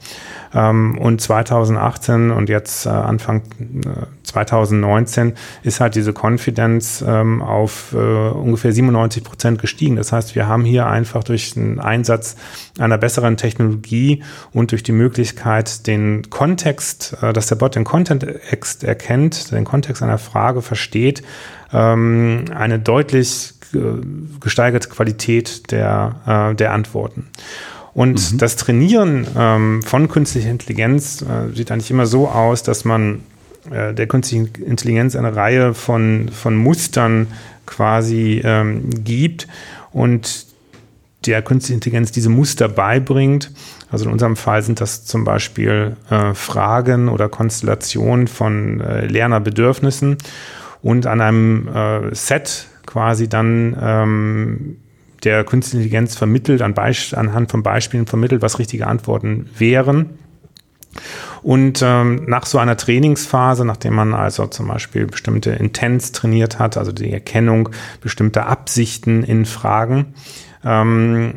Ähm, 0.53 0.99
und 0.99 1.20
2018 1.20 2.31
und 2.31 2.49
jetzt 2.49 2.87
äh, 2.87 2.90
Anfang 2.90 3.42
äh, 3.61 4.07
2019 4.25 5.35
ist 5.62 5.81
halt 5.81 5.94
diese 5.94 6.12
Confidence 6.12 7.05
ähm, 7.07 7.42
auf 7.42 7.92
äh, 7.92 7.96
ungefähr 7.96 8.73
97 8.73 9.23
Prozent 9.23 9.61
gestiegen. 9.61 9.96
Das 9.96 10.12
heißt, 10.12 10.35
wir 10.35 10.49
haben 10.49 10.64
hier 10.64 10.87
einfach 10.87 11.25
durch 11.25 11.55
den 11.55 11.79
Einsatz 11.79 12.37
einer 12.79 12.99
besseren 12.99 13.37
Technologie 13.37 14.23
und 14.53 14.73
durch 14.73 14.83
die 14.83 14.92
Möglichkeit, 14.92 15.87
den 15.87 16.31
Kontext, 16.31 17.16
äh, 17.23 17.33
dass 17.33 17.46
der 17.46 17.57
Bot 17.57 17.77
den 17.77 17.85
Kontext 17.85 18.85
erkennt, 18.85 19.53
den 19.53 19.64
Kontext 19.64 20.03
einer 20.03 20.18
Frage 20.18 20.62
versteht, 20.62 21.23
ähm, 21.72 22.46
eine 22.54 22.78
deutlich 22.78 23.54
äh, 23.74 23.78
gesteigerte 24.40 24.88
Qualität 24.88 25.70
der, 25.70 26.50
äh, 26.52 26.54
der 26.54 26.72
Antworten. 26.72 27.26
Und 27.92 28.33
mhm. 28.33 28.38
das 28.38 28.56
Trainieren 28.56 29.26
ähm, 29.37 29.83
von 29.83 30.09
künstlicher 30.09 30.50
Intelligenz 30.50 31.22
äh, 31.22 31.54
sieht 31.54 31.70
eigentlich 31.70 31.90
immer 31.90 32.06
so 32.06 32.28
aus, 32.28 32.62
dass 32.62 32.85
man 32.85 33.22
äh, 33.70 33.94
der 33.94 34.06
künstlichen 34.06 34.50
Intelligenz 34.64 35.16
eine 35.16 35.35
Reihe 35.35 35.74
von, 35.74 36.28
von 36.28 36.56
Mustern 36.56 37.26
quasi 37.66 38.40
ähm, 38.44 38.90
gibt 39.04 39.48
und 39.92 40.46
der 41.26 41.42
künstlichen 41.42 41.76
Intelligenz 41.76 42.12
diese 42.12 42.30
Muster 42.30 42.68
beibringt. 42.68 43.50
Also 43.90 44.06
in 44.06 44.12
unserem 44.12 44.37
Fall 44.37 44.62
sind 44.62 44.80
das 44.80 45.04
zum 45.04 45.24
Beispiel 45.24 45.96
äh, 46.09 46.33
Fragen 46.35 47.09
oder 47.09 47.28
Konstellationen 47.28 48.28
von 48.28 48.80
äh, 48.80 49.06
Lernerbedürfnissen 49.06 50.16
und 50.82 51.06
an 51.06 51.20
einem 51.20 51.68
äh, 51.68 52.14
Set 52.14 52.68
quasi 52.86 53.28
dann 53.28 53.76
ähm, 53.80 54.76
der 55.24 55.44
künstliche 55.44 55.82
Intelligenz 55.84 56.16
vermittelt, 56.16 56.62
an 56.62 56.74
anhand 56.76 57.50
von 57.50 57.62
Beispielen 57.62 58.06
vermittelt, 58.06 58.42
was 58.42 58.58
richtige 58.58 58.86
Antworten 58.86 59.48
wären. 59.58 60.18
Und 61.42 61.80
ähm, 61.82 62.24
nach 62.26 62.46
so 62.46 62.58
einer 62.58 62.76
Trainingsphase, 62.76 63.64
nachdem 63.64 63.94
man 63.94 64.12
also 64.12 64.46
zum 64.46 64.68
Beispiel 64.68 65.06
bestimmte 65.06 65.50
Intents 65.50 66.12
trainiert 66.12 66.58
hat, 66.58 66.76
also 66.76 66.92
die 66.92 67.12
Erkennung 67.12 67.70
bestimmter 68.00 68.46
Absichten 68.46 69.22
in 69.22 69.46
Fragen, 69.46 70.14
ähm, 70.64 71.34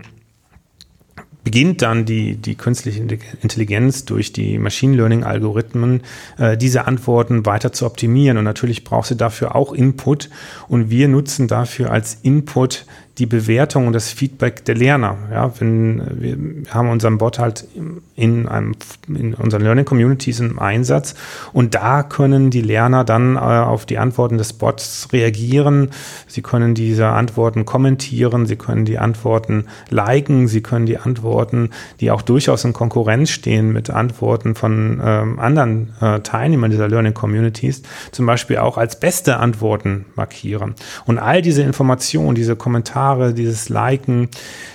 beginnt 1.44 1.82
dann 1.82 2.06
die, 2.06 2.36
die 2.36 2.56
künstliche 2.56 3.02
Intelligenz 3.42 4.06
durch 4.06 4.32
die 4.32 4.58
Machine 4.58 4.96
Learning 4.96 5.24
Algorithmen, 5.24 6.02
äh, 6.38 6.58
diese 6.58 6.86
Antworten 6.86 7.46
weiter 7.46 7.74
zu 7.74 7.86
optimieren. 7.86 8.38
Und 8.38 8.46
natürlich 8.46 8.84
braucht 8.84 9.08
sie 9.08 9.18
dafür 9.18 9.56
auch 9.56 9.74
Input. 9.74 10.30
Und 10.68 10.90
wir 10.90 11.08
nutzen 11.08 11.48
dafür 11.48 11.92
als 11.92 12.18
Input 12.22 12.86
die 13.20 13.28
Bewertung 13.28 13.86
und 13.86 13.94
das 13.94 14.12
Feedback 14.12 14.66
der 14.66 14.74
Lerner. 14.74 15.18
Ja, 15.32 15.54
wenn 15.60 16.02
wir 16.20 16.74
haben 16.74 16.90
unseren 16.90 17.20
Bot 17.20 17.38
halt 17.38 17.68
in 18.16 18.48
einem 18.48 18.74
in 19.08 19.36
unseren 19.36 19.62
Learning 19.62 19.86
Communities 19.86 20.40
im 20.40 20.58
Einsatz 20.58 21.14
und 21.52 21.76
da 21.76 22.02
können 22.02 22.50
die 22.50 22.62
Lerner 22.62 23.04
dann 23.04 23.36
äh, 23.36 23.40
auf 23.40 23.86
die 23.86 24.00
Antworten 24.00 24.40
des 24.40 24.54
Bots 24.54 25.10
reagieren. 25.14 25.92
Sie 26.28 26.42
können 26.42 26.74
diese 26.74 27.08
Antworten 27.08 27.66
kommentieren, 27.66 28.48
sie 28.48 28.56
können 28.56 28.86
die 28.86 28.98
Antworten 28.98 29.66
liken, 29.90 30.48
sie 30.48 30.62
können 30.62 30.88
die 30.88 30.98
Antworten, 30.98 31.70
die 32.00 32.10
auch 32.10 32.24
durchaus 32.24 32.64
in 32.64 32.74
Konkurrenz 32.74 33.30
stehen 33.30 33.72
mit 33.72 33.92
Antworten 33.92 34.56
von 34.56 35.00
ähm, 35.04 35.40
anderen 35.40 35.94
äh, 36.02 36.22
Teilnehmern 36.22 36.72
dieser 36.72 36.88
Learning 36.88 37.14
Communities, 37.14 37.84
zum 38.12 38.26
Beispiel 38.26 38.58
auch 38.58 38.80
als 38.80 39.00
beste 39.00 39.38
Antworten 39.38 40.06
markieren. 40.16 40.74
Und 41.06 41.20
all 41.20 41.44
diese 41.44 41.62
Informationen, 41.62 42.34
diese 42.34 42.56
Kommentare 42.56 43.03
Kommentare, 43.04 43.34
dieses 43.34 43.70
Liken, 43.70 44.30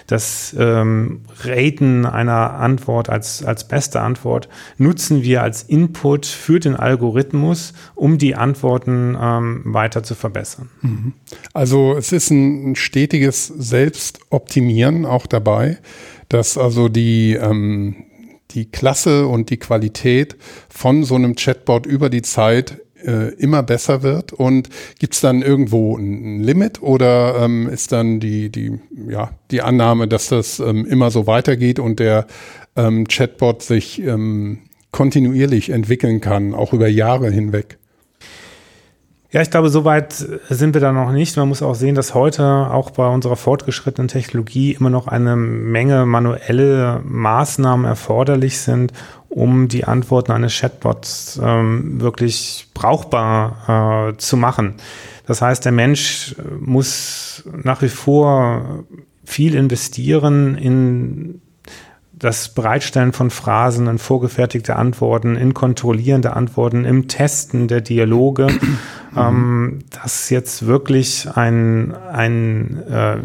das 0.07 0.55
ähm, 0.59 1.23
Raten 1.43 2.07
einer 2.07 2.55
Antwort 2.55 3.09
als, 3.09 3.45
als 3.45 3.67
beste 3.67 4.01
Antwort 4.01 4.49
nutzen 4.77 5.23
wir 5.23 5.43
als 5.43 5.63
Input 5.63 6.27
für 6.27 6.61
den 6.61 6.77
Algorithmus, 6.77 7.73
um 7.95 8.19
die 8.19 8.35
Antworten 8.35 9.17
ähm, 9.21 9.63
weiter 9.65 10.03
zu 10.03 10.15
verbessern. 10.15 10.69
Mhm. 10.83 11.13
Also 11.53 11.95
es 11.97 12.13
ist 12.13 12.31
ein 12.31 12.75
stetiges 12.75 13.47
Selbstoptimieren 13.47 15.05
auch 15.05 15.27
dabei, 15.27 15.79
dass 16.29 16.59
also 16.59 16.89
die, 16.89 17.35
ähm, 17.35 17.97
die 18.51 18.71
Klasse 18.71 19.27
und 19.27 19.51
die 19.51 19.59
Qualität 19.59 20.37
von 20.69 21.05
so 21.05 21.15
einem 21.15 21.35
Chatbot 21.35 21.87
über 21.87 22.09
die 22.11 22.23
Zeit 22.23 22.79
äh, 23.05 23.35
immer 23.35 23.63
besser 23.63 24.03
wird? 24.03 24.33
Und 24.33 24.69
gibt 24.99 25.15
es 25.15 25.21
dann 25.21 25.43
irgendwo 25.43 25.97
ein, 25.97 26.43
Limit 26.43 26.83
oder 26.83 27.43
ähm, 27.43 27.69
ist 27.69 27.93
dann 27.93 28.21
die, 28.21 28.51
die, 28.51 28.79
ja, 29.09 29.31
die 29.51 29.63
Annahme, 29.63 30.09
dass 30.09 30.29
das 30.29 30.61
ähm, 30.61 30.87
immer 30.87 31.11
so 31.11 31.27
weitergeht 31.27 31.79
und 31.79 32.01
der 32.01 32.27
ähm, 32.77 33.07
Chatbot 33.07 33.63
sich 33.63 34.01
ähm, 34.03 34.59
kontinuierlich 34.91 35.71
entwickeln 35.71 36.21
kann, 36.21 36.55
auch 36.55 36.73
über 36.73 36.89
Jahre 36.89 37.31
hinweg? 37.31 37.79
Ja, 39.31 39.43
ich 39.43 39.51
glaube, 39.51 39.69
so 39.69 39.85
weit 39.85 40.15
sind 40.15 40.73
wir 40.73 40.81
da 40.81 40.91
noch 40.91 41.13
nicht. 41.13 41.37
Man 41.37 41.49
muss 41.49 41.61
auch 41.61 41.75
sehen, 41.75 41.95
dass 41.95 42.15
heute 42.15 42.45
auch 42.71 42.91
bei 42.91 43.07
unserer 43.07 43.37
fortgeschrittenen 43.37 44.09
Technologie 44.09 44.73
immer 44.73 44.89
noch 44.89 45.07
eine 45.07 45.37
Menge 45.37 46.07
manuelle 46.07 47.03
Maßnahmen 47.05 47.85
erforderlich 47.85 48.59
sind, 48.59 48.95
um 49.29 49.69
die 49.69 49.85
Antworten 49.85 50.33
eines 50.33 50.59
Chatbots 50.59 51.39
ähm, 51.43 52.01
wirklich 52.01 52.69
brauchbar 52.73 54.13
äh, 54.15 54.17
zu 54.17 54.39
machen. 54.39 54.77
Das 55.27 55.43
heißt, 55.43 55.63
der 55.63 55.73
Mensch 55.73 56.35
muss 56.59 57.45
nach 57.53 57.83
wie 57.83 57.91
vor 57.91 58.85
viel 59.27 59.55
investieren 59.55 60.57
in 60.57 61.43
das 62.13 62.49
Bereitstellen 62.49 63.13
von 63.13 63.31
Phrasen, 63.31 63.87
in 63.87 63.99
vorgefertigte 63.99 64.77
Antworten, 64.77 65.37
in 65.37 65.53
kontrollierende 65.53 66.35
Antworten, 66.35 66.85
im 66.85 67.09
Testen 67.09 67.69
der 67.69 67.83
Dialoge, 67.83 68.49
ähm, 69.19 69.79
dass 69.91 70.31
jetzt 70.31 70.67
wirklich 70.67 71.29
ein, 71.35 71.95
ein 71.95 72.83
äh, 72.89 73.17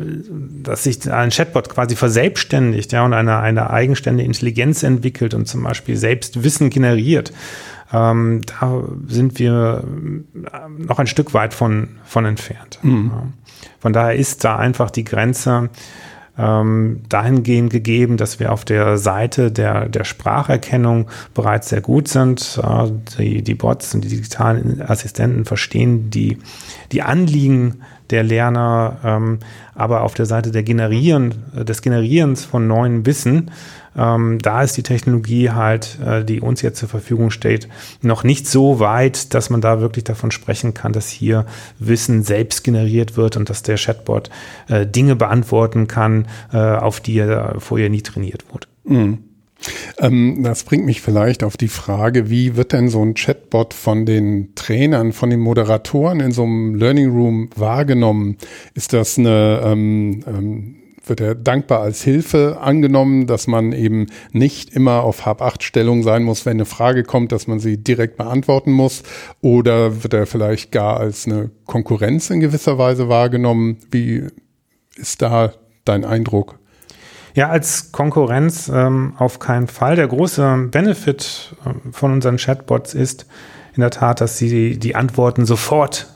dass 0.63 0.83
sich 0.83 1.11
ein 1.11 1.29
Chatbot 1.29 1.69
quasi 1.69 1.95
verselbstständigt, 1.95 2.91
ja, 2.91 3.03
und 3.05 3.13
eine, 3.13 3.39
eine 3.39 3.69
eigenständige 3.69 4.27
Intelligenz 4.27 4.83
entwickelt 4.83 5.33
und 5.33 5.47
zum 5.47 5.63
Beispiel 5.63 5.97
selbst 5.97 6.43
Wissen 6.43 6.69
generiert. 6.69 7.33
Ähm, 7.91 8.41
da 8.59 8.83
sind 9.07 9.37
wir 9.39 9.83
noch 10.77 10.99
ein 10.99 11.07
Stück 11.07 11.33
weit 11.33 11.53
von, 11.53 11.89
von 12.03 12.25
entfernt. 12.25 12.79
Mhm. 12.81 13.33
Von 13.79 13.93
daher 13.93 14.15
ist 14.15 14.43
da 14.43 14.57
einfach 14.57 14.89
die 14.89 15.03
Grenze, 15.03 15.69
ähm, 16.37 17.01
dahingehend 17.09 17.71
gegeben, 17.71 18.17
dass 18.17 18.39
wir 18.39 18.51
auf 18.51 18.65
der 18.65 18.97
Seite 18.97 19.51
der, 19.51 19.87
der 19.87 20.03
Spracherkennung 20.03 21.07
bereits 21.33 21.69
sehr 21.69 21.81
gut 21.81 22.07
sind. 22.07 22.59
Äh, 22.63 22.91
die, 23.17 23.41
die 23.43 23.55
Bots 23.55 23.93
und 23.93 24.03
die 24.03 24.09
digitalen 24.09 24.81
Assistenten 24.81 25.45
verstehen 25.45 26.09
die, 26.09 26.39
die 26.91 27.03
Anliegen 27.03 27.81
der 28.09 28.23
Lerner, 28.23 28.97
ähm, 29.03 29.39
aber 29.75 30.01
auf 30.01 30.13
der 30.13 30.25
Seite 30.25 30.51
der 30.51 30.63
Generieren, 30.63 31.33
des 31.53 31.81
Generierens 31.81 32.45
von 32.45 32.67
neuen 32.67 33.05
Wissen 33.05 33.49
ähm, 33.95 34.39
da 34.39 34.63
ist 34.63 34.75
die 34.77 34.83
Technologie 34.83 35.51
halt, 35.51 35.99
äh, 36.03 36.23
die 36.23 36.41
uns 36.41 36.61
jetzt 36.61 36.79
zur 36.79 36.89
Verfügung 36.89 37.29
steht, 37.29 37.67
noch 38.01 38.23
nicht 38.23 38.47
so 38.47 38.79
weit, 38.79 39.33
dass 39.33 39.49
man 39.49 39.61
da 39.61 39.81
wirklich 39.81 40.03
davon 40.03 40.31
sprechen 40.31 40.73
kann, 40.73 40.93
dass 40.93 41.09
hier 41.09 41.45
Wissen 41.79 42.23
selbst 42.23 42.63
generiert 42.63 43.17
wird 43.17 43.37
und 43.37 43.49
dass 43.49 43.63
der 43.63 43.77
Chatbot 43.77 44.29
äh, 44.67 44.85
Dinge 44.85 45.15
beantworten 45.15 45.87
kann, 45.87 46.27
äh, 46.51 46.57
auf 46.57 46.99
die 46.99 47.19
er 47.19 47.55
vorher 47.59 47.89
nie 47.89 48.01
trainiert 48.01 48.45
wurde. 48.51 48.67
Mhm. 48.85 49.19
Ähm, 49.97 50.43
das 50.43 50.63
bringt 50.63 50.85
mich 50.85 51.01
vielleicht 51.01 51.43
auf 51.43 51.57
die 51.57 51.67
Frage, 51.67 52.29
wie 52.29 52.55
wird 52.55 52.73
denn 52.73 52.89
so 52.89 53.03
ein 53.03 53.13
Chatbot 53.13 53.73
von 53.73 54.05
den 54.05 54.55
Trainern, 54.55 55.13
von 55.13 55.29
den 55.29 55.39
Moderatoren 55.39 56.19
in 56.19 56.31
so 56.31 56.43
einem 56.43 56.75
Learning 56.75 57.09
Room 57.11 57.49
wahrgenommen? 57.55 58.37
Ist 58.73 58.93
das 58.93 59.17
eine 59.17 59.61
ähm, 59.63 60.23
ähm, 60.27 60.75
wird 61.05 61.21
er 61.21 61.35
dankbar 61.35 61.81
als 61.81 62.01
Hilfe 62.01 62.59
angenommen, 62.61 63.27
dass 63.27 63.47
man 63.47 63.73
eben 63.73 64.07
nicht 64.31 64.73
immer 64.73 65.03
auf 65.03 65.25
Hab-Acht-Stellung 65.25 66.03
sein 66.03 66.23
muss, 66.23 66.45
wenn 66.45 66.53
eine 66.53 66.65
Frage 66.65 67.03
kommt, 67.03 67.31
dass 67.31 67.47
man 67.47 67.59
sie 67.59 67.77
direkt 67.77 68.17
beantworten 68.17 68.71
muss? 68.71 69.03
Oder 69.41 70.03
wird 70.03 70.13
er 70.13 70.25
vielleicht 70.25 70.71
gar 70.71 70.99
als 70.99 71.25
eine 71.27 71.51
Konkurrenz 71.65 72.29
in 72.29 72.39
gewisser 72.39 72.77
Weise 72.77 73.09
wahrgenommen? 73.09 73.77
Wie 73.91 74.27
ist 74.95 75.21
da 75.21 75.53
dein 75.85 76.05
Eindruck? 76.05 76.59
Ja, 77.33 77.49
als 77.49 77.91
Konkurrenz 77.91 78.69
ähm, 78.73 79.13
auf 79.17 79.39
keinen 79.39 79.67
Fall. 79.67 79.95
Der 79.95 80.07
große 80.07 80.67
Benefit 80.69 81.55
äh, 81.65 81.91
von 81.91 82.11
unseren 82.11 82.37
Chatbots 82.37 82.93
ist 82.93 83.25
in 83.75 83.81
der 83.81 83.89
Tat, 83.89 84.21
dass 84.21 84.37
sie 84.37 84.77
die 84.77 84.95
Antworten 84.95 85.45
sofort 85.45 86.07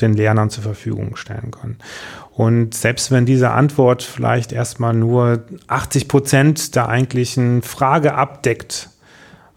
den 0.00 0.14
Lernern 0.14 0.50
zur 0.50 0.64
Verfügung 0.64 1.14
stellen 1.14 1.52
können. 1.52 1.78
Und 2.32 2.74
selbst 2.74 3.12
wenn 3.12 3.26
diese 3.26 3.50
Antwort 3.50 4.02
vielleicht 4.02 4.52
erstmal 4.52 4.92
nur 4.92 5.44
80 5.68 6.08
Prozent 6.08 6.74
der 6.74 6.88
eigentlichen 6.88 7.62
Frage 7.62 8.14
abdeckt, 8.14 8.90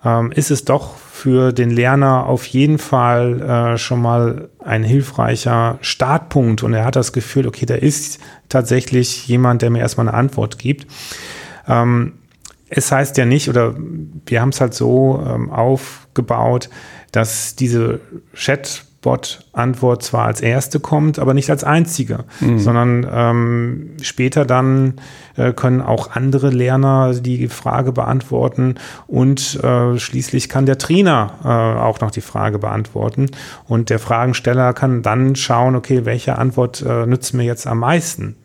ähm, 0.03 0.31
ist 0.31 0.51
es 0.51 0.65
doch 0.65 0.97
für 0.97 1.51
den 1.51 1.69
Lerner 1.71 2.27
auf 2.27 2.45
jeden 2.45 2.77
Fall 2.77 3.41
äh, 3.41 3.77
schon 3.77 4.01
mal 4.01 4.49
ein 4.63 4.83
hilfreicher 4.83 5.79
Startpunkt. 5.81 6.63
Und 6.63 6.73
er 6.73 6.86
hat 6.86 6.95
das 6.95 7.13
Gefühl, 7.13 7.47
okay, 7.47 7.65
da 7.65 7.75
ist 7.75 8.19
tatsächlich 8.49 9.27
jemand, 9.27 9.62
der 9.62 9.69
mir 9.69 9.79
erstmal 9.79 10.07
eine 10.07 10.17
Antwort 10.17 10.60
gibt. 10.60 10.88
Ähm, 11.67 12.13
es 12.69 12.91
heißt 12.91 13.17
ja 13.17 13.25
nicht, 13.25 13.49
oder 13.49 13.75
wir 14.25 14.41
haben 14.41 14.49
es 14.49 14.62
halt 14.62 14.73
so 14.73 15.23
ähm, 15.25 15.49
aufgebaut, 15.49 16.69
dass 17.12 17.55
diese 17.55 18.01
Chat 18.33 18.83
Bot-Antwort 19.01 20.03
zwar 20.03 20.25
als 20.25 20.41
erste 20.41 20.79
kommt, 20.79 21.19
aber 21.19 21.33
nicht 21.33 21.49
als 21.49 21.63
einzige, 21.63 22.25
mhm. 22.39 22.60
sondern 22.60 23.07
ähm, 23.10 23.89
später 24.01 24.43
dann 24.43 24.95
äh, 25.36 25.53
können 25.53 25.81
auch 25.81 26.12
andere 26.12 26.49
Lerner 26.49 27.13
die 27.13 27.47
Frage 27.47 27.91
beantworten 27.91 28.75
und 29.05 29.63
äh, 29.63 29.99
schließlich 29.99 30.49
kann 30.49 30.65
der 30.65 30.79
Trainer 30.79 31.33
äh, 31.43 31.47
auch 31.47 31.99
noch 31.99 32.12
die 32.12 32.21
Frage 32.21 32.57
beantworten 32.57 33.27
und 33.65 33.89
der 33.89 33.99
Fragensteller 33.99 34.73
kann 34.73 35.03
dann 35.03 35.36
schauen, 35.36 35.75
okay, 35.75 36.05
welche 36.05 36.38
Antwort 36.38 36.81
äh, 36.81 37.05
nützt 37.05 37.33
mir 37.33 37.43
jetzt 37.43 37.67
am 37.67 37.79
meisten. 37.79 38.36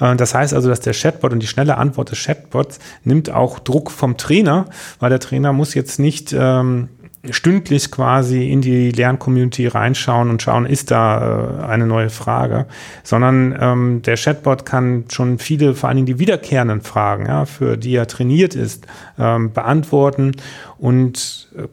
Äh, 0.00 0.16
das 0.16 0.34
heißt 0.34 0.54
also, 0.54 0.68
dass 0.68 0.80
der 0.80 0.94
Chatbot 0.94 1.32
und 1.32 1.40
die 1.40 1.46
schnelle 1.46 1.76
Antwort 1.76 2.10
des 2.10 2.24
Chatbots 2.24 2.78
nimmt 3.04 3.30
auch 3.30 3.58
Druck 3.58 3.90
vom 3.90 4.16
Trainer, 4.16 4.66
weil 4.98 5.10
der 5.10 5.20
Trainer 5.20 5.52
muss 5.52 5.74
jetzt 5.74 5.98
nicht 5.98 6.34
ähm, 6.36 6.88
stündlich 7.30 7.90
quasi 7.90 8.50
in 8.50 8.60
die 8.62 8.90
Lerncommunity 8.90 9.68
reinschauen 9.68 10.28
und 10.28 10.42
schauen, 10.42 10.66
ist 10.66 10.90
da 10.90 11.60
äh, 11.60 11.64
eine 11.64 11.86
neue 11.86 12.10
Frage, 12.10 12.66
sondern 13.04 13.56
ähm, 13.60 14.02
der 14.02 14.16
Chatbot 14.16 14.66
kann 14.66 15.04
schon 15.08 15.38
viele, 15.38 15.74
vor 15.74 15.88
allen 15.88 15.96
Dingen 15.96 16.06
die 16.06 16.18
wiederkehrenden 16.18 16.80
Fragen, 16.80 17.26
ja, 17.26 17.44
für 17.44 17.76
die 17.76 17.94
er 17.94 18.08
trainiert 18.08 18.56
ist, 18.56 18.86
ähm, 19.18 19.52
beantworten 19.52 20.32
und 20.78 21.48
äh, 21.56 21.68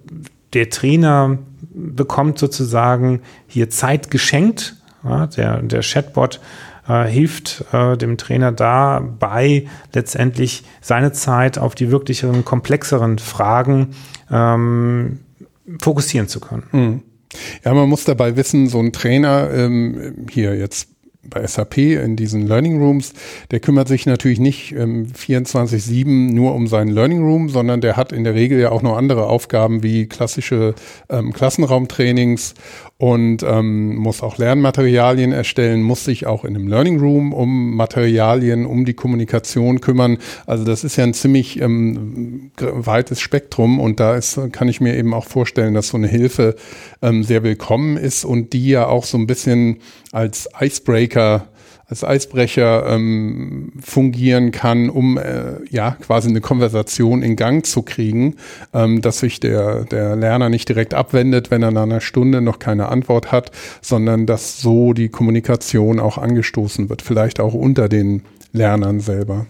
der 0.54 0.70
Trainer 0.70 1.38
bekommt 1.74 2.38
sozusagen 2.40 3.22
hier 3.48 3.70
Zeit 3.70 4.12
geschenkt. 4.12 4.76
Ja, 5.04 5.28
der, 5.28 5.62
der 5.62 5.82
Chatbot 5.82 6.42
äh, 6.88 7.06
hilft 7.06 7.64
äh, 7.72 7.96
dem 7.96 8.18
Trainer 8.18 8.52
dabei, 8.52 9.68
letztendlich 9.94 10.64
seine 10.82 11.14
Zeit 11.14 11.58
auf 11.58 11.74
die 11.74 11.90
wirklicheren, 11.90 12.44
komplexeren 12.44 13.18
Fragen 13.18 13.96
ähm, 14.30 15.20
fokussieren 15.82 16.28
zu 16.28 16.40
können. 16.40 16.64
Mhm. 16.72 17.04
Ja, 17.64 17.74
man 17.74 17.90
muss 17.90 18.06
dabei 18.06 18.36
wissen, 18.36 18.68
so 18.68 18.80
ein 18.80 18.92
Trainer, 18.92 19.52
ähm, 19.54 20.26
hier 20.32 20.56
jetzt 20.56 20.90
bei 21.30 21.46
SAP 21.46 21.78
in 21.78 22.16
diesen 22.16 22.48
Learning 22.48 22.82
Rooms, 22.82 23.14
der 23.52 23.60
kümmert 23.60 23.88
sich 23.88 24.06
natürlich 24.06 24.40
nicht 24.40 24.72
ähm, 24.72 25.08
24-7 25.08 26.34
nur 26.34 26.56
um 26.56 26.68
seinen 26.68 26.90
Learning 26.90 27.22
Room, 27.22 27.50
sondern 27.50 27.82
der 27.82 27.98
hat 27.98 28.12
in 28.12 28.24
der 28.24 28.34
Regel 28.34 28.60
ja 28.60 28.72
auch 28.72 28.82
noch 28.82 28.98
andere 28.98 29.28
Aufgaben 29.28 29.84
wie 29.84 30.08
klassische 30.08 30.76
ähm, 31.10 31.34
Klassenraumtrainings 31.34 32.56
und 33.02 33.44
ähm, 33.44 33.96
muss 33.96 34.22
auch 34.22 34.38
Lernmaterialien 34.38 35.32
erstellen, 35.32 35.82
muss 35.82 36.04
sich 36.04 36.28
auch 36.28 36.44
in 36.44 36.54
einem 36.54 36.68
Learning 36.68 37.00
Room 37.00 37.32
um 37.32 37.78
Materialien, 37.78 38.66
um 38.66 38.84
die 38.84 38.94
Kommunikation 38.94 39.80
kümmern. 39.80 40.18
Also 40.46 40.66
das 40.66 40.84
ist 40.84 40.98
ja 40.98 41.06
ein 41.06 41.14
ziemlich 41.14 41.62
ähm, 41.62 42.52
weites 42.60 43.22
Spektrum 43.22 43.80
und 43.80 44.02
da 44.02 44.16
ist, 44.16 44.38
kann 44.52 44.68
ich 44.68 44.82
mir 44.82 44.98
eben 44.98 45.14
auch 45.14 45.24
vorstellen, 45.24 45.74
dass 45.74 45.88
so 45.88 45.98
eine 45.98 46.10
Hilfe 46.10 46.58
ähm, 47.02 47.24
sehr 47.24 47.42
willkommen 47.42 47.96
ist 47.96 48.26
und 48.26 48.52
die 48.52 48.68
ja 48.68 48.88
auch 48.88 49.06
so 49.06 49.18
ein 49.18 49.28
bisschen 49.28 49.78
als 50.12 50.50
Icebreaker 50.60 51.48
als 51.90 52.04
Eisbrecher 52.04 52.86
ähm, 52.88 53.72
fungieren 53.82 54.52
kann, 54.52 54.90
um 54.90 55.18
äh, 55.18 55.56
ja 55.70 55.98
quasi 56.00 56.30
eine 56.30 56.40
Konversation 56.40 57.24
in 57.24 57.36
Gang 57.36 57.66
zu 57.66 57.82
kriegen, 57.82 58.36
ähm, 58.74 59.02
dass 59.02 59.20
sich 59.20 59.40
der, 59.40 59.86
der 59.86 60.16
Lerner 60.16 60.50
nicht 60.50 60.70
direkt 60.70 60.94
abwendet, 60.94 61.50
wenn 61.50 61.64
er 61.64 61.72
nach 61.72 61.84
einer 61.84 62.02
Stunde 62.02 62.42
noch 62.42 62.60
keine 62.60 62.90
Antwort 62.90 63.32
hat, 63.32 63.52
sondern 63.82 64.28
dass 64.28 64.62
so 64.62 64.94
die 64.94 65.10
Kommunikation 65.10 66.00
auch 66.00 66.20
angestoßen 66.20 66.90
wird, 66.90 67.02
vielleicht 67.02 67.40
auch 67.40 67.56
unter 67.56 67.90
den 67.90 68.22
Lernern 68.54 69.00
selber. 69.00 69.48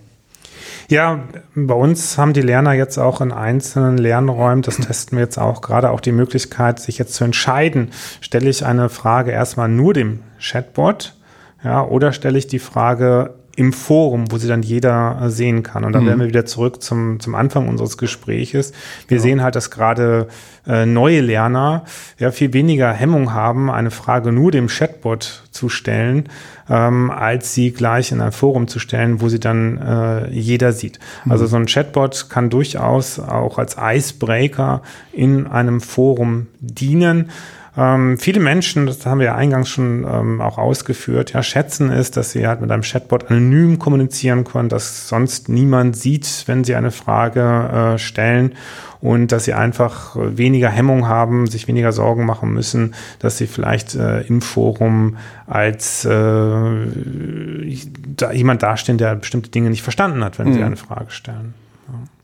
Ja, 0.87 1.25
bei 1.55 1.73
uns 1.73 2.17
haben 2.17 2.33
die 2.33 2.41
Lerner 2.41 2.73
jetzt 2.73 2.97
auch 2.97 3.21
in 3.21 3.31
einzelnen 3.31 3.97
Lernräumen, 3.97 4.61
das 4.61 4.77
testen 4.77 5.17
wir 5.17 5.25
jetzt 5.25 5.37
auch, 5.37 5.61
gerade 5.61 5.91
auch 5.91 5.99
die 5.99 6.11
Möglichkeit, 6.11 6.79
sich 6.79 6.97
jetzt 6.97 7.15
zu 7.15 7.25
entscheiden, 7.25 7.91
stelle 8.21 8.49
ich 8.49 8.65
eine 8.65 8.89
Frage 8.89 9.31
erstmal 9.31 9.67
nur 9.67 9.93
dem 9.93 10.21
Chatbot 10.39 11.18
ja, 11.63 11.85
oder 11.85 12.13
stelle 12.13 12.37
ich 12.37 12.47
die 12.47 12.59
Frage 12.59 13.33
im 13.59 13.73
Forum, 13.73 14.31
wo 14.31 14.37
sie 14.37 14.47
dann 14.47 14.63
jeder 14.63 15.29
sehen 15.29 15.63
kann. 15.63 15.83
Und 15.83 15.91
dann 15.91 16.03
mhm. 16.03 16.07
werden 16.07 16.19
wir 16.21 16.27
wieder 16.29 16.45
zurück 16.45 16.81
zum, 16.81 17.19
zum 17.19 17.35
Anfang 17.35 17.67
unseres 17.67 17.97
Gespräches. 17.97 18.71
Wir 19.09 19.17
ja. 19.17 19.23
sehen 19.23 19.43
halt, 19.43 19.57
dass 19.57 19.69
gerade 19.69 20.27
äh, 20.65 20.85
neue 20.85 21.19
Lerner 21.19 21.83
ja 22.17 22.31
viel 22.31 22.53
weniger 22.53 22.93
Hemmung 22.93 23.33
haben, 23.33 23.69
eine 23.69 23.91
Frage 23.91 24.31
nur 24.31 24.51
dem 24.51 24.67
Chatbot 24.67 25.43
zu 25.51 25.67
stellen, 25.67 26.29
ähm, 26.69 27.11
als 27.11 27.53
sie 27.53 27.71
gleich 27.71 28.13
in 28.13 28.21
ein 28.21 28.31
Forum 28.31 28.69
zu 28.69 28.79
stellen, 28.79 29.19
wo 29.19 29.27
sie 29.27 29.41
dann 29.41 29.77
äh, 29.77 30.29
jeder 30.29 30.71
sieht. 30.71 30.99
Mhm. 31.25 31.31
Also 31.33 31.45
so 31.45 31.57
ein 31.57 31.65
Chatbot 31.65 32.29
kann 32.29 32.49
durchaus 32.49 33.19
auch 33.19 33.57
als 33.57 33.75
Icebreaker 33.77 34.81
in 35.11 35.47
einem 35.47 35.81
Forum 35.81 36.47
dienen. 36.61 37.29
Ähm, 37.77 38.17
viele 38.17 38.39
Menschen, 38.39 38.87
das 38.87 39.05
haben 39.05 39.19
wir 39.19 39.27
ja 39.27 39.35
eingangs 39.35 39.69
schon 39.69 40.05
ähm, 40.09 40.41
auch 40.41 40.57
ausgeführt, 40.57 41.33
ja, 41.33 41.43
schätzen 41.43 41.91
es, 41.91 42.11
dass 42.11 42.31
sie 42.31 42.47
halt 42.47 42.61
mit 42.61 42.71
einem 42.71 42.81
Chatbot 42.81 43.29
anonym 43.29 43.79
kommunizieren 43.79 44.43
können, 44.43 44.69
dass 44.69 45.07
sonst 45.07 45.49
niemand 45.49 45.95
sieht, 45.95 46.43
wenn 46.47 46.63
sie 46.63 46.75
eine 46.75 46.91
Frage 46.91 47.95
äh, 47.95 47.97
stellen 47.97 48.53
und 49.01 49.31
dass 49.31 49.45
sie 49.45 49.53
einfach 49.53 50.15
weniger 50.17 50.69
Hemmung 50.69 51.07
haben, 51.07 51.47
sich 51.47 51.67
weniger 51.67 51.91
Sorgen 51.91 52.25
machen 52.25 52.51
müssen, 52.53 52.95
dass 53.19 53.37
sie 53.37 53.47
vielleicht 53.47 53.95
äh, 53.95 54.21
im 54.21 54.41
Forum 54.41 55.17
als 55.47 56.05
äh, 56.05 56.09
da 58.17 58.31
jemand 58.33 58.63
dastehen, 58.63 58.97
der 58.97 59.15
bestimmte 59.15 59.49
Dinge 59.49 59.69
nicht 59.69 59.83
verstanden 59.83 60.23
hat, 60.23 60.37
wenn 60.39 60.49
mhm. 60.49 60.53
sie 60.53 60.63
eine 60.63 60.77
Frage 60.77 61.11
stellen. 61.11 61.53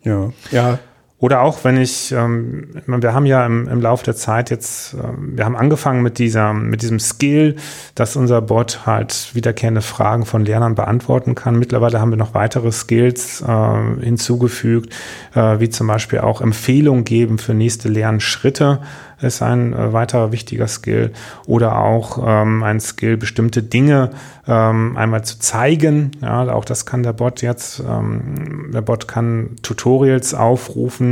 Ja, 0.03 0.31
ja, 0.51 0.79
oder 1.17 1.41
auch 1.41 1.63
wenn 1.63 1.77
ich, 1.77 2.11
ähm, 2.11 2.67
wir 2.85 3.13
haben 3.13 3.25
ja 3.25 3.45
im, 3.45 3.69
im 3.69 3.81
Laufe 3.81 4.03
der 4.03 4.15
Zeit 4.15 4.49
jetzt, 4.49 4.93
ähm, 4.95 5.37
wir 5.37 5.45
haben 5.45 5.55
angefangen 5.55 6.03
mit 6.03 6.19
dieser, 6.19 6.53
mit 6.53 6.81
diesem 6.81 6.99
Skill, 6.99 7.55
dass 7.95 8.17
unser 8.17 8.41
Bot 8.41 8.85
halt 8.85 9.33
wiederkehrende 9.33 9.81
Fragen 9.81 10.25
von 10.25 10.43
Lernern 10.43 10.75
beantworten 10.75 11.33
kann. 11.33 11.57
Mittlerweile 11.57 12.01
haben 12.01 12.11
wir 12.11 12.17
noch 12.17 12.33
weitere 12.33 12.71
Skills 12.71 13.41
äh, 13.41 14.03
hinzugefügt, 14.03 14.93
äh, 15.33 15.59
wie 15.59 15.69
zum 15.69 15.87
Beispiel 15.87 16.19
auch 16.19 16.41
Empfehlungen 16.41 17.05
geben 17.05 17.37
für 17.37 17.53
nächste 17.53 17.87
Lernschritte 17.87 18.81
ist 19.21 19.41
ein 19.41 19.73
äh, 19.73 19.93
weiterer 19.93 20.31
wichtiger 20.31 20.67
Skill. 20.67 21.11
Oder 21.45 21.77
auch 21.79 22.19
ähm, 22.25 22.63
ein 22.63 22.79
Skill, 22.79 23.17
bestimmte 23.17 23.63
Dinge 23.63 24.11
ähm, 24.47 24.97
einmal 24.97 25.23
zu 25.23 25.39
zeigen. 25.39 26.11
Ja, 26.21 26.53
auch 26.53 26.65
das 26.65 26.85
kann 26.85 27.03
der 27.03 27.13
Bot 27.13 27.41
jetzt. 27.41 27.79
Ähm, 27.79 28.71
der 28.73 28.81
Bot 28.81 29.07
kann 29.07 29.51
Tutorials 29.61 30.33
aufrufen, 30.33 31.04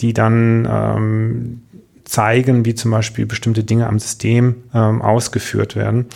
die 0.00 0.12
dann 0.12 0.68
ähm, 0.70 1.62
zeigen, 2.04 2.64
wie 2.64 2.74
zum 2.74 2.90
Beispiel 2.90 3.26
bestimmte 3.26 3.64
Dinge 3.64 3.86
am 3.86 3.98
System 3.98 4.64
ähm, 4.74 5.02
ausgeführt 5.02 5.76
werden. 5.76 6.06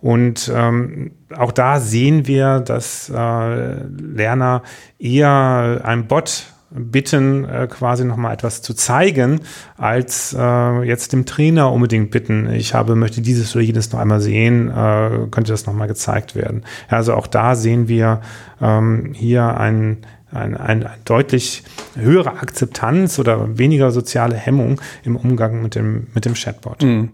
Und 0.00 0.50
ähm, 0.54 1.12
auch 1.36 1.52
da 1.52 1.78
sehen 1.78 2.26
wir, 2.26 2.60
dass 2.60 3.10
äh, 3.10 3.74
Lerner 3.84 4.62
eher 4.98 5.80
ein 5.84 6.06
Bot 6.06 6.46
bitten, 6.70 7.44
äh, 7.44 7.66
quasi 7.68 8.04
nochmal 8.04 8.32
etwas 8.32 8.62
zu 8.62 8.74
zeigen, 8.74 9.40
als 9.76 10.34
äh, 10.38 10.82
jetzt 10.82 11.12
dem 11.12 11.26
Trainer 11.26 11.72
unbedingt 11.72 12.10
bitten, 12.10 12.48
ich 12.50 12.74
habe, 12.74 12.94
möchte 12.94 13.20
dieses 13.20 13.54
oder 13.54 13.64
jenes 13.64 13.92
noch 13.92 14.00
einmal 14.00 14.20
sehen, 14.20 14.68
äh, 14.68 15.26
könnte 15.30 15.52
das 15.52 15.66
nochmal 15.66 15.88
gezeigt 15.88 16.34
werden. 16.36 16.62
Also 16.88 17.14
auch 17.14 17.26
da 17.26 17.56
sehen 17.56 17.88
wir 17.88 18.20
ähm, 18.60 19.12
hier 19.14 19.58
ein, 19.58 19.98
ein, 20.32 20.56
ein, 20.56 20.84
ein 20.84 21.00
deutlich 21.04 21.62
höhere 21.96 22.32
Akzeptanz 22.32 23.18
oder 23.18 23.58
weniger 23.58 23.90
soziale 23.90 24.36
Hemmung 24.36 24.80
im 25.04 25.16
Umgang 25.16 25.62
mit 25.62 25.74
dem, 25.74 26.06
mit 26.14 26.24
dem 26.24 26.34
Chatbot. 26.34 26.82
Mhm. 26.82 27.10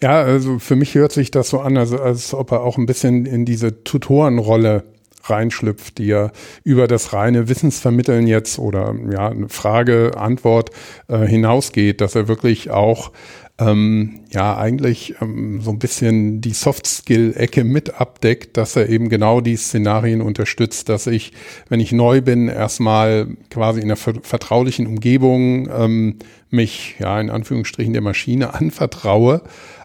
Ja, 0.00 0.22
also 0.22 0.58
für 0.58 0.76
mich 0.76 0.94
hört 0.94 1.12
sich 1.12 1.30
das 1.30 1.48
so 1.48 1.60
an, 1.60 1.76
als, 1.76 1.92
als 1.92 2.32
ob 2.32 2.52
er 2.52 2.62
auch 2.62 2.78
ein 2.78 2.86
bisschen 2.86 3.26
in 3.26 3.44
diese 3.44 3.82
Tutorenrolle 3.82 4.84
reinschlüpft, 5.24 5.98
die 5.98 6.06
ja 6.06 6.30
über 6.64 6.86
das 6.86 7.12
reine 7.12 7.48
Wissensvermitteln 7.48 8.26
jetzt 8.26 8.58
oder 8.58 8.94
ja, 9.10 9.32
Frage, 9.48 10.12
Antwort 10.16 10.70
äh, 11.08 11.26
hinausgeht, 11.26 12.00
dass 12.00 12.14
er 12.14 12.28
wirklich 12.28 12.70
auch 12.70 13.10
ähm, 13.58 14.20
ja 14.30 14.56
eigentlich 14.56 15.14
ähm, 15.20 15.60
so 15.60 15.70
ein 15.70 15.78
bisschen 15.78 16.40
die 16.40 16.52
Soft-Skill-Ecke 16.52 17.62
mit 17.62 18.00
abdeckt, 18.00 18.56
dass 18.56 18.74
er 18.74 18.88
eben 18.88 19.08
genau 19.08 19.40
die 19.40 19.56
Szenarien 19.56 20.20
unterstützt, 20.20 20.88
dass 20.88 21.06
ich, 21.06 21.32
wenn 21.68 21.78
ich 21.78 21.92
neu 21.92 22.20
bin, 22.20 22.48
erstmal 22.48 23.28
quasi 23.50 23.80
in 23.80 23.86
einer 23.86 23.96
vertraulichen 23.96 24.86
Umgebung 24.86 25.68
ähm, 25.70 26.18
mich 26.50 26.96
ja 26.98 27.20
in 27.20 27.30
Anführungsstrichen 27.30 27.92
der 27.92 28.02
Maschine 28.02 28.54
anvertraue 28.54 29.42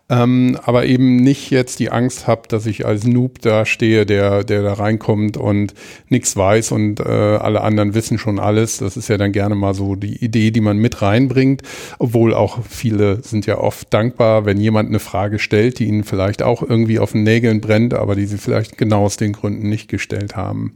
ähm, 0.10 0.58
aber 0.64 0.86
eben 0.86 1.18
nicht 1.18 1.52
jetzt 1.52 1.80
die 1.80 1.92
Angst 1.92 2.26
habe, 2.26 2.44
dass 2.48 2.66
ich 2.66 2.86
als 2.86 3.06
Noob 3.06 3.42
da 3.42 3.66
stehe, 3.66 4.06
der, 4.08 4.44
der 4.44 4.64
da 4.64 4.74
reinkommt 4.74 5.38
und 5.38 5.76
nichts 6.08 6.36
weiß 6.36 6.72
und 6.72 7.00
äh, 7.00 7.04
alle 7.04 7.62
anderen 7.62 7.94
wissen 7.94 8.18
schon 8.18 8.40
alles. 8.40 8.78
Das 8.78 8.98
ist 8.98 9.08
ja 9.08 9.18
dann 9.18 9.32
gerne 9.32 9.54
mal 9.54 9.76
so 9.76 9.96
die 9.96 10.24
Idee, 10.24 10.50
die 10.50 10.62
man 10.62 10.78
mit 10.78 11.04
reinbringt, 11.04 11.62
obwohl 12.00 12.34
auch 12.34 12.60
viele 12.68 13.22
sind 13.22 13.46
ja 13.46 13.60
oft 13.60 13.94
dankbar, 13.94 14.46
wenn 14.46 14.58
jemand 14.60 14.90
eine 14.90 15.00
Frage 15.00 15.38
stellt, 15.38 15.78
die 15.78 15.86
ihnen 15.86 16.04
vielleicht 16.04 16.42
auch 16.42 16.64
irgendwie 16.64 16.98
auf 16.98 17.12
den 17.12 17.24
Nägeln 17.24 17.62
brennt, 17.62 17.94
aber 17.94 18.16
die 18.16 18.26
sie 18.26 18.40
vielleicht 18.40 18.78
genau 18.78 19.06
aus 19.06 19.18
den 19.18 19.34
Gründen 19.34 19.70
nicht 19.70 19.90
gestellt 19.90 20.36
haben. 20.36 20.74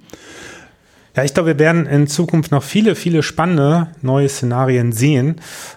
Ja, 1.15 1.23
ich 1.23 1.36
glaube, 1.36 1.49
wir 1.49 1.60
werden 1.60 1.86
in 1.86 2.08
Zukunft 2.08 2.52
noch 2.52 2.63
viele, 2.63 2.95
viele 2.95 3.21
spannende 3.21 3.88
neue 4.02 4.28
Szenarien 4.28 4.91
sehen. 4.91 5.36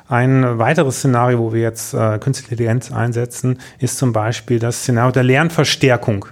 Ein 0.08 0.58
weiteres 0.58 0.96
Szenario, 0.98 1.38
wo 1.38 1.52
wir 1.52 1.60
jetzt 1.60 1.92
äh, 1.92 2.18
Künstliche 2.18 2.52
Intelligenz 2.52 2.90
einsetzen, 2.90 3.58
ist 3.78 3.98
zum 3.98 4.14
Beispiel 4.14 4.58
das 4.58 4.80
Szenario 4.80 5.12
der 5.12 5.24
Lernverstärkung. 5.24 6.24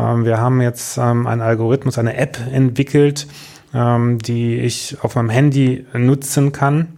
Ähm, 0.00 0.24
wir 0.24 0.38
haben 0.38 0.60
jetzt 0.60 0.98
ähm, 0.98 1.28
einen 1.28 1.42
Algorithmus, 1.42 1.96
eine 1.96 2.16
App 2.16 2.40
entwickelt, 2.52 3.28
ähm, 3.72 4.18
die 4.18 4.56
ich 4.56 4.96
auf 5.00 5.14
meinem 5.14 5.30
Handy 5.30 5.86
nutzen 5.92 6.50
kann 6.50 6.88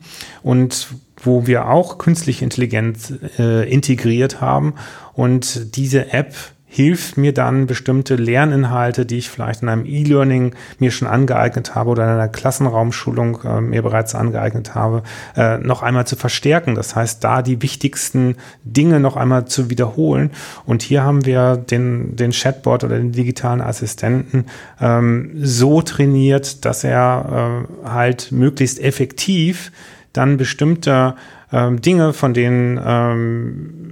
und 0.43 0.89
wo 1.23 1.47
wir 1.47 1.69
auch 1.69 1.99
künstliche 1.99 2.45
Intelligenz 2.45 3.13
äh, 3.39 3.71
integriert 3.71 4.41
haben 4.41 4.75
und 5.13 5.77
diese 5.77 6.15
App 6.15 6.35
hilft 6.75 7.19
mir 7.19 7.35
dann 7.35 7.67
bestimmte 7.67 8.17
Lerninhalte, 8.17 9.05
die 9.05 9.19
ich 9.19 9.29
vielleicht 9.29 9.61
in 9.61 9.69
einem 9.69 9.85
E-Learning 9.85 10.55
mir 10.79 10.91
schon 10.91 11.07
angeeignet 11.07 11.75
habe 11.75 11.91
oder 11.91 12.05
in 12.05 12.09
einer 12.09 12.29
Klassenraumschulung 12.29 13.41
äh, 13.45 13.61
mir 13.61 13.83
bereits 13.83 14.15
angeeignet 14.15 14.75
habe, 14.75 15.03
äh, 15.37 15.59
noch 15.59 15.83
einmal 15.83 16.07
zu 16.07 16.17
verstärken. 16.17 16.75
Das 16.75 16.97
heißt, 16.97 17.23
da 17.23 17.43
die 17.43 17.61
wichtigsten 17.61 18.37
Dinge 18.65 19.01
noch 19.01 19.17
einmal 19.17 19.45
zu 19.45 19.69
wiederholen. 19.69 20.31
Und 20.65 20.81
hier 20.81 21.03
haben 21.03 21.27
wir 21.27 21.59
den, 21.59 22.17
den 22.17 22.31
Chatbot 22.31 22.85
oder 22.85 22.97
den 22.97 23.13
digitalen 23.13 23.61
Assistenten 23.61 24.47
ähm, 24.81 25.33
so 25.43 25.83
trainiert, 25.83 26.65
dass 26.65 26.85
er 26.85 27.67
äh, 27.85 27.87
halt 27.87 28.33
möglichst 28.33 28.81
effektiv 28.81 29.73
dann 30.15 30.39
bestimmte 30.39 31.17
ähm, 31.53 31.83
Dinge, 31.83 32.15
von 32.15 32.33
denen 32.33 32.81
ähm, 32.83 33.92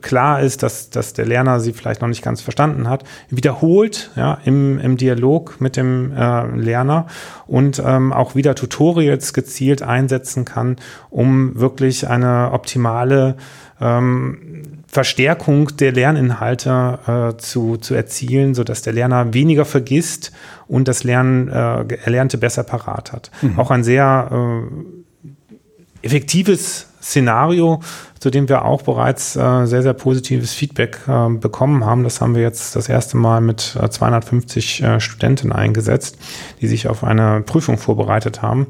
klar 0.00 0.40
ist, 0.40 0.62
dass, 0.62 0.90
dass 0.90 1.12
der 1.12 1.26
Lerner 1.26 1.60
sie 1.60 1.72
vielleicht 1.72 2.00
noch 2.00 2.08
nicht 2.08 2.22
ganz 2.22 2.40
verstanden 2.40 2.88
hat, 2.88 3.04
wiederholt 3.28 4.10
ja, 4.16 4.38
im, 4.44 4.78
im 4.78 4.96
Dialog 4.96 5.60
mit 5.60 5.76
dem 5.76 6.12
äh, 6.12 6.46
Lerner 6.56 7.06
und 7.46 7.82
ähm, 7.84 8.12
auch 8.12 8.34
wieder 8.34 8.54
Tutorials 8.54 9.32
gezielt 9.32 9.82
einsetzen 9.82 10.44
kann, 10.44 10.76
um 11.10 11.58
wirklich 11.58 12.08
eine 12.08 12.50
optimale 12.52 13.36
ähm, 13.80 14.82
Verstärkung 14.86 15.76
der 15.76 15.92
Lerninhalte 15.92 17.34
äh, 17.34 17.36
zu, 17.38 17.76
zu 17.76 17.94
erzielen, 17.94 18.54
sodass 18.54 18.82
der 18.82 18.92
Lerner 18.92 19.34
weniger 19.34 19.64
vergisst 19.64 20.32
und 20.68 20.88
das 20.88 21.04
Lernen, 21.04 21.48
äh, 21.48 21.96
Erlernte 22.04 22.38
besser 22.38 22.62
parat 22.62 23.12
hat. 23.12 23.30
Mhm. 23.42 23.58
Auch 23.58 23.70
ein 23.70 23.84
sehr 23.84 24.30
äh, 24.32 26.06
effektives 26.06 26.88
Szenario, 27.02 27.80
zu 28.26 28.30
dem 28.30 28.48
wir 28.48 28.64
auch 28.64 28.82
bereits 28.82 29.36
äh, 29.36 29.66
sehr, 29.66 29.84
sehr 29.84 29.92
positives 29.92 30.52
Feedback 30.52 30.98
äh, 31.06 31.28
bekommen 31.28 31.84
haben. 31.84 32.02
Das 32.02 32.20
haben 32.20 32.34
wir 32.34 32.42
jetzt 32.42 32.74
das 32.74 32.88
erste 32.88 33.16
Mal 33.16 33.40
mit 33.40 33.78
äh, 33.80 33.88
250 33.88 34.82
äh, 34.82 34.98
Studenten 34.98 35.52
eingesetzt, 35.52 36.18
die 36.60 36.66
sich 36.66 36.88
auf 36.88 37.04
eine 37.04 37.42
Prüfung 37.42 37.78
vorbereitet 37.78 38.42
haben. 38.42 38.66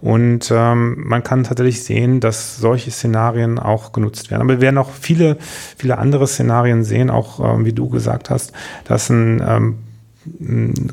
Und 0.00 0.50
ähm, 0.50 1.06
man 1.06 1.22
kann 1.22 1.44
tatsächlich 1.44 1.84
sehen, 1.84 2.20
dass 2.20 2.56
solche 2.56 2.90
Szenarien 2.90 3.58
auch 3.58 3.92
genutzt 3.92 4.30
werden. 4.30 4.40
Aber 4.40 4.54
wir 4.54 4.60
werden 4.62 4.78
auch 4.78 4.88
viele, 4.88 5.36
viele 5.76 5.98
andere 5.98 6.26
Szenarien 6.26 6.82
sehen, 6.82 7.10
auch 7.10 7.40
ähm, 7.40 7.66
wie 7.66 7.74
du 7.74 7.90
gesagt 7.90 8.30
hast, 8.30 8.54
dass 8.84 9.10
ein 9.10 9.44
ähm, 9.46 9.78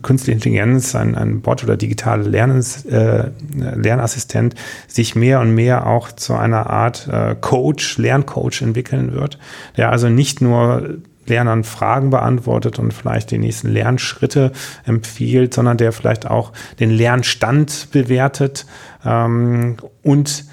künstliche 0.01 0.33
Intelligenz, 0.33 0.95
ein, 0.95 1.15
ein 1.15 1.41
Bot 1.41 1.63
oder 1.63 1.77
digitale 1.77 2.23
Lernens, 2.23 2.85
äh, 2.85 3.29
Lernassistent 3.53 4.55
sich 4.87 5.15
mehr 5.15 5.39
und 5.39 5.53
mehr 5.53 5.87
auch 5.87 6.11
zu 6.11 6.35
einer 6.35 6.69
Art 6.69 7.07
äh, 7.07 7.35
Coach, 7.39 7.97
Lerncoach 7.97 8.61
entwickeln 8.61 9.13
wird, 9.13 9.37
der 9.77 9.91
also 9.91 10.09
nicht 10.09 10.41
nur 10.41 10.99
Lernern 11.25 11.63
Fragen 11.63 12.09
beantwortet 12.09 12.79
und 12.79 12.93
vielleicht 12.93 13.31
die 13.31 13.37
nächsten 13.37 13.69
Lernschritte 13.69 14.51
empfiehlt, 14.85 15.53
sondern 15.53 15.77
der 15.77 15.91
vielleicht 15.91 16.29
auch 16.29 16.51
den 16.79 16.89
Lernstand 16.89 17.89
bewertet 17.91 18.65
ähm, 19.05 19.77
und 20.03 20.45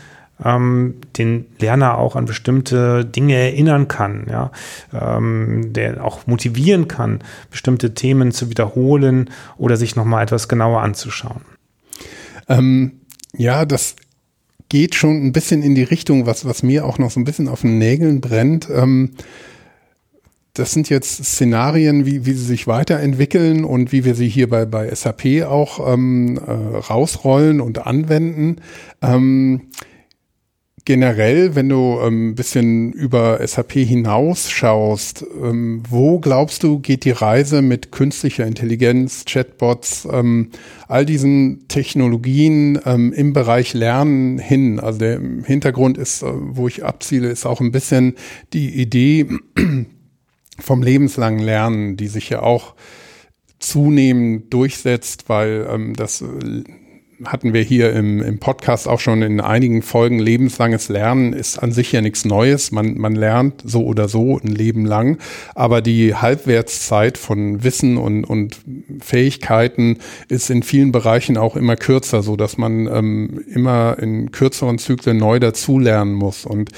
ähm, 0.44 0.94
den 1.16 1.46
Lerner 1.58 1.98
auch 1.98 2.16
an 2.16 2.24
bestimmte 2.24 3.04
Dinge 3.04 3.34
erinnern 3.34 3.88
kann, 3.88 4.26
ja, 4.30 4.50
ähm, 4.92 5.72
der 5.72 6.04
auch 6.04 6.26
motivieren 6.26 6.88
kann, 6.88 7.20
bestimmte 7.50 7.94
Themen 7.94 8.32
zu 8.32 8.50
wiederholen 8.50 9.30
oder 9.56 9.76
sich 9.76 9.96
nochmal 9.96 10.22
etwas 10.22 10.48
genauer 10.48 10.82
anzuschauen. 10.82 11.42
Ähm, 12.48 12.92
ja, 13.36 13.64
das 13.64 13.96
geht 14.68 14.94
schon 14.94 15.24
ein 15.24 15.32
bisschen 15.32 15.62
in 15.62 15.74
die 15.74 15.82
Richtung, 15.82 16.26
was, 16.26 16.44
was 16.44 16.62
mir 16.62 16.84
auch 16.84 16.98
noch 16.98 17.10
so 17.10 17.20
ein 17.20 17.24
bisschen 17.24 17.48
auf 17.48 17.62
den 17.62 17.78
Nägeln 17.78 18.20
brennt. 18.20 18.68
Ähm, 18.70 19.12
das 20.58 20.72
sind 20.72 20.88
jetzt 20.88 21.24
Szenarien, 21.24 22.04
wie, 22.04 22.26
wie 22.26 22.32
sie 22.32 22.44
sich 22.44 22.66
weiterentwickeln 22.66 23.64
und 23.64 23.92
wie 23.92 24.04
wir 24.04 24.14
sie 24.14 24.28
hier 24.28 24.48
bei, 24.48 24.66
bei 24.66 24.92
SAP 24.92 25.44
auch 25.46 25.92
ähm, 25.92 26.36
äh, 26.36 26.78
rausrollen 26.78 27.60
und 27.60 27.86
anwenden. 27.86 28.56
Ähm, 29.00 29.68
generell, 30.88 31.54
wenn 31.54 31.68
du 31.68 31.98
ein 31.98 32.06
ähm, 32.06 32.34
bisschen 32.34 32.94
über 32.94 33.46
SAP 33.46 33.72
hinausschaust, 33.72 35.22
ähm, 35.38 35.82
wo 35.86 36.18
glaubst 36.18 36.62
du, 36.62 36.78
geht 36.78 37.04
die 37.04 37.10
Reise 37.10 37.60
mit 37.60 37.92
künstlicher 37.92 38.46
Intelligenz, 38.46 39.26
Chatbots, 39.26 40.08
ähm, 40.10 40.48
all 40.86 41.04
diesen 41.04 41.68
Technologien 41.68 42.80
ähm, 42.86 43.12
im 43.12 43.34
Bereich 43.34 43.74
Lernen 43.74 44.38
hin? 44.38 44.80
Also 44.80 45.00
der 45.00 45.20
Hintergrund 45.44 45.98
ist, 45.98 46.22
äh, 46.22 46.32
wo 46.32 46.68
ich 46.68 46.82
abziele, 46.86 47.28
ist 47.28 47.44
auch 47.44 47.60
ein 47.60 47.70
bisschen 47.70 48.14
die 48.54 48.80
Idee, 48.80 49.26
vom 50.58 50.82
lebenslangen 50.82 51.44
Lernen, 51.44 51.98
die 51.98 52.08
sich 52.08 52.30
ja 52.30 52.40
auch 52.40 52.74
zunehmend 53.58 54.54
durchsetzt, 54.54 55.28
weil 55.28 55.68
ähm, 55.70 55.92
das 55.94 56.22
äh, 56.22 56.64
hatten 57.24 57.52
wir 57.52 57.62
hier 57.62 57.92
im, 57.92 58.22
im 58.22 58.38
Podcast 58.38 58.86
auch 58.86 59.00
schon 59.00 59.22
in 59.22 59.40
einigen 59.40 59.82
Folgen. 59.82 60.18
Lebenslanges 60.18 60.88
Lernen 60.88 61.32
ist 61.32 61.58
an 61.58 61.72
sich 61.72 61.92
ja 61.92 62.00
nichts 62.00 62.24
Neues. 62.24 62.70
Man, 62.70 62.98
man 62.98 63.14
lernt 63.14 63.62
so 63.64 63.84
oder 63.84 64.08
so 64.08 64.38
ein 64.38 64.48
Leben 64.48 64.84
lang. 64.86 65.18
Aber 65.54 65.80
die 65.80 66.14
Halbwertszeit 66.14 67.18
von 67.18 67.64
Wissen 67.64 67.96
und, 67.96 68.24
und 68.24 68.58
Fähigkeiten 69.00 69.98
ist 70.28 70.50
in 70.50 70.62
vielen 70.62 70.92
Bereichen 70.92 71.36
auch 71.36 71.56
immer 71.56 71.76
kürzer, 71.76 72.22
so 72.22 72.36
dass 72.36 72.56
man 72.58 72.86
ähm, 72.86 73.44
immer 73.52 73.98
in 73.98 74.30
kürzeren 74.30 74.78
Zyklen 74.78 75.16
neu 75.16 75.40
dazulernen 75.40 76.14
muss. 76.14 76.44
Und 76.44 76.70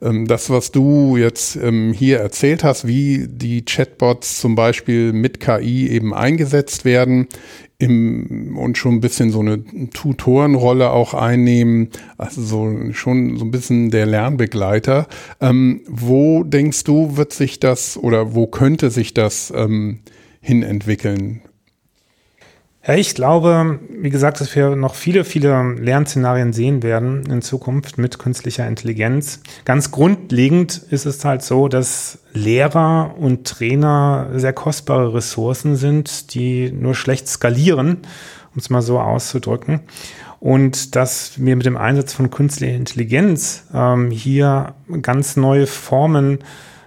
das, 0.00 0.48
was 0.48 0.72
du 0.72 1.16
jetzt 1.16 1.56
ähm, 1.56 1.92
hier 1.92 2.20
erzählt 2.20 2.64
hast, 2.64 2.86
wie 2.86 3.26
die 3.28 3.64
Chatbots 3.64 4.40
zum 4.40 4.54
Beispiel 4.54 5.12
mit 5.12 5.40
KI 5.40 5.88
eben 5.88 6.14
eingesetzt 6.14 6.84
werden, 6.84 7.28
im, 7.80 8.56
und 8.58 8.78
schon 8.78 8.96
ein 8.96 9.00
bisschen 9.00 9.30
so 9.30 9.40
eine 9.40 9.64
Tutorenrolle 9.90 10.90
auch 10.90 11.14
einnehmen, 11.14 11.88
also 12.18 12.42
so 12.42 12.92
schon 12.92 13.38
so 13.38 13.44
ein 13.44 13.50
bisschen 13.50 13.90
der 13.90 14.06
Lernbegleiter. 14.06 15.08
Ähm, 15.40 15.80
wo 15.88 16.44
denkst 16.44 16.84
du, 16.84 17.16
wird 17.16 17.32
sich 17.32 17.58
das 17.58 17.96
oder 17.96 18.34
wo 18.34 18.46
könnte 18.46 18.90
sich 18.90 19.14
das 19.14 19.52
ähm, 19.56 20.00
hinentwickeln? 20.40 21.40
Ja, 22.86 22.94
ich 22.94 23.14
glaube, 23.14 23.78
wie 23.90 24.08
gesagt, 24.08 24.40
dass 24.40 24.56
wir 24.56 24.74
noch 24.74 24.94
viele, 24.94 25.24
viele 25.24 25.74
Lernszenarien 25.74 26.54
sehen 26.54 26.82
werden 26.82 27.26
in 27.30 27.42
Zukunft 27.42 27.98
mit 27.98 28.18
künstlicher 28.18 28.66
Intelligenz. 28.66 29.40
Ganz 29.66 29.90
grundlegend 29.90 30.78
ist 30.90 31.04
es 31.04 31.22
halt 31.22 31.42
so, 31.42 31.68
dass 31.68 32.20
Lehrer 32.32 33.16
und 33.18 33.46
Trainer 33.46 34.30
sehr 34.34 34.54
kostbare 34.54 35.12
Ressourcen 35.12 35.76
sind, 35.76 36.32
die 36.32 36.72
nur 36.72 36.94
schlecht 36.94 37.28
skalieren, 37.28 37.98
um 38.54 38.58
es 38.58 38.70
mal 38.70 38.80
so 38.80 38.98
auszudrücken. 38.98 39.80
Und 40.38 40.96
dass 40.96 41.32
wir 41.36 41.56
mit 41.56 41.66
dem 41.66 41.76
Einsatz 41.76 42.14
von 42.14 42.30
künstlicher 42.30 42.74
Intelligenz 42.74 43.64
ähm, 43.74 44.10
hier 44.10 44.74
ganz 45.02 45.36
neue 45.36 45.66
Formen 45.66 46.38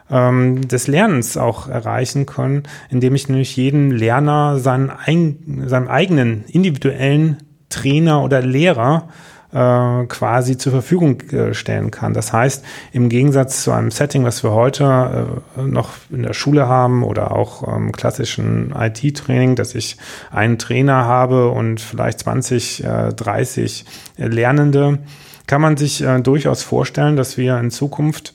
ähm, 0.09 0.67
des 0.67 0.87
Lernens 0.87 1.37
auch 1.37 1.67
erreichen 1.67 2.25
können, 2.25 2.63
indem 2.89 3.15
ich 3.15 3.29
nämlich 3.29 3.55
jedem 3.55 3.91
Lerner 3.91 4.59
seinen, 4.59 4.89
ein, 4.89 5.63
seinen 5.67 5.87
eigenen 5.87 6.45
individuellen 6.45 7.37
Trainer 7.69 8.23
oder 8.23 8.41
Lehrer 8.41 9.09
äh, 9.53 10.07
quasi 10.07 10.57
zur 10.57 10.71
Verfügung 10.71 11.21
äh, 11.29 11.53
stellen 11.53 11.91
kann. 11.91 12.15
Das 12.15 12.33
heißt, 12.33 12.65
im 12.91 13.07
Gegensatz 13.07 13.61
zu 13.61 13.71
einem 13.71 13.91
Setting, 13.91 14.23
was 14.23 14.43
wir 14.43 14.51
heute 14.51 15.43
äh, 15.55 15.61
noch 15.61 15.91
in 16.09 16.23
der 16.23 16.33
Schule 16.33 16.67
haben 16.67 17.03
oder 17.03 17.31
auch 17.31 17.67
ähm, 17.67 17.91
klassischen 17.91 18.73
IT-Training, 18.75 19.55
dass 19.55 19.75
ich 19.75 19.97
einen 20.31 20.57
Trainer 20.57 21.05
habe 21.05 21.49
und 21.49 21.81
vielleicht 21.81 22.21
20, 22.21 22.83
30 23.15 23.85
Lernende, 24.17 24.97
kann 25.45 25.61
man 25.61 25.77
sich 25.77 26.03
durchaus 26.23 26.63
vorstellen, 26.63 27.15
dass 27.15 27.37
wir 27.37 27.59
in 27.59 27.69
Zukunft 27.69 28.33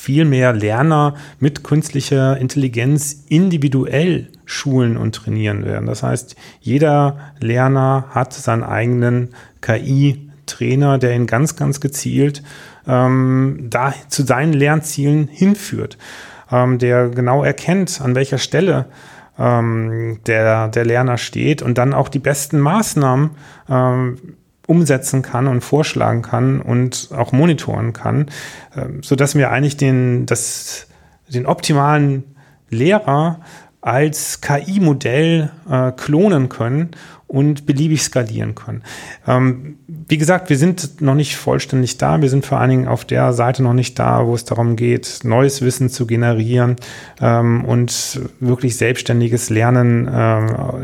viel 0.00 0.24
mehr 0.24 0.54
Lerner 0.54 1.14
mit 1.40 1.62
künstlicher 1.62 2.38
Intelligenz 2.38 3.24
individuell 3.28 4.28
schulen 4.46 4.96
und 4.96 5.14
trainieren 5.14 5.64
werden. 5.64 5.86
Das 5.86 6.02
heißt, 6.02 6.36
jeder 6.60 7.18
Lerner 7.38 8.06
hat 8.10 8.32
seinen 8.32 8.62
eigenen 8.62 9.28
KI-Trainer, 9.60 10.96
der 10.96 11.14
ihn 11.14 11.26
ganz, 11.26 11.54
ganz 11.54 11.80
gezielt 11.80 12.42
ähm, 12.88 13.66
da 13.68 13.92
zu 14.08 14.24
seinen 14.24 14.54
Lernzielen 14.54 15.28
hinführt, 15.28 15.98
ähm, 16.50 16.78
der 16.78 17.10
genau 17.10 17.44
erkennt, 17.44 18.00
an 18.00 18.14
welcher 18.14 18.38
Stelle 18.38 18.86
ähm, 19.38 20.20
der, 20.26 20.68
der 20.68 20.86
Lerner 20.86 21.18
steht 21.18 21.60
und 21.60 21.76
dann 21.76 21.92
auch 21.92 22.08
die 22.08 22.18
besten 22.18 22.58
Maßnahmen 22.58 23.30
ähm, 23.68 24.16
umsetzen 24.70 25.22
kann 25.22 25.48
und 25.48 25.62
vorschlagen 25.62 26.22
kann 26.22 26.60
und 26.60 27.08
auch 27.12 27.32
monitoren 27.32 27.92
kann, 27.92 28.26
ähm, 28.76 29.02
so 29.02 29.16
dass 29.16 29.34
wir 29.34 29.50
eigentlich 29.50 29.76
den, 29.76 30.26
das, 30.26 30.86
den 31.28 31.44
optimalen 31.44 32.36
Lehrer 32.70 33.40
als 33.80 34.40
KI-Modell 34.40 35.50
äh, 35.68 35.90
klonen 35.90 36.48
können 36.48 36.90
und 37.30 37.64
beliebig 37.64 38.02
skalieren 38.02 38.56
können. 38.56 38.82
Ähm, 39.24 39.76
wie 39.86 40.18
gesagt, 40.18 40.50
wir 40.50 40.58
sind 40.58 41.00
noch 41.00 41.14
nicht 41.14 41.36
vollständig 41.36 41.96
da. 41.96 42.20
Wir 42.20 42.28
sind 42.28 42.44
vor 42.44 42.58
allen 42.58 42.70
Dingen 42.70 42.88
auf 42.88 43.04
der 43.04 43.32
Seite 43.32 43.62
noch 43.62 43.72
nicht 43.72 43.96
da, 44.00 44.26
wo 44.26 44.34
es 44.34 44.44
darum 44.44 44.74
geht, 44.74 45.20
neues 45.22 45.62
Wissen 45.62 45.90
zu 45.90 46.06
generieren 46.08 46.74
ähm, 47.20 47.64
und 47.64 48.20
wirklich 48.40 48.76
selbstständiges 48.76 49.48
Lernen 49.48 50.08
äh, 50.08 50.38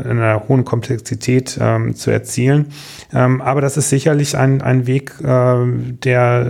in 0.09 0.19
einer 0.19 0.47
hohen 0.47 0.63
Komplexität 0.63 1.57
ähm, 1.59 1.95
zu 1.95 2.11
erzielen. 2.11 2.67
Ähm, 3.13 3.41
aber 3.41 3.59
das 3.59 3.75
ist 3.75 3.89
sicherlich 3.89 4.37
ein, 4.37 4.61
ein 4.61 4.87
Weg, 4.87 5.15
äh, 5.21 5.25
der, 5.25 6.49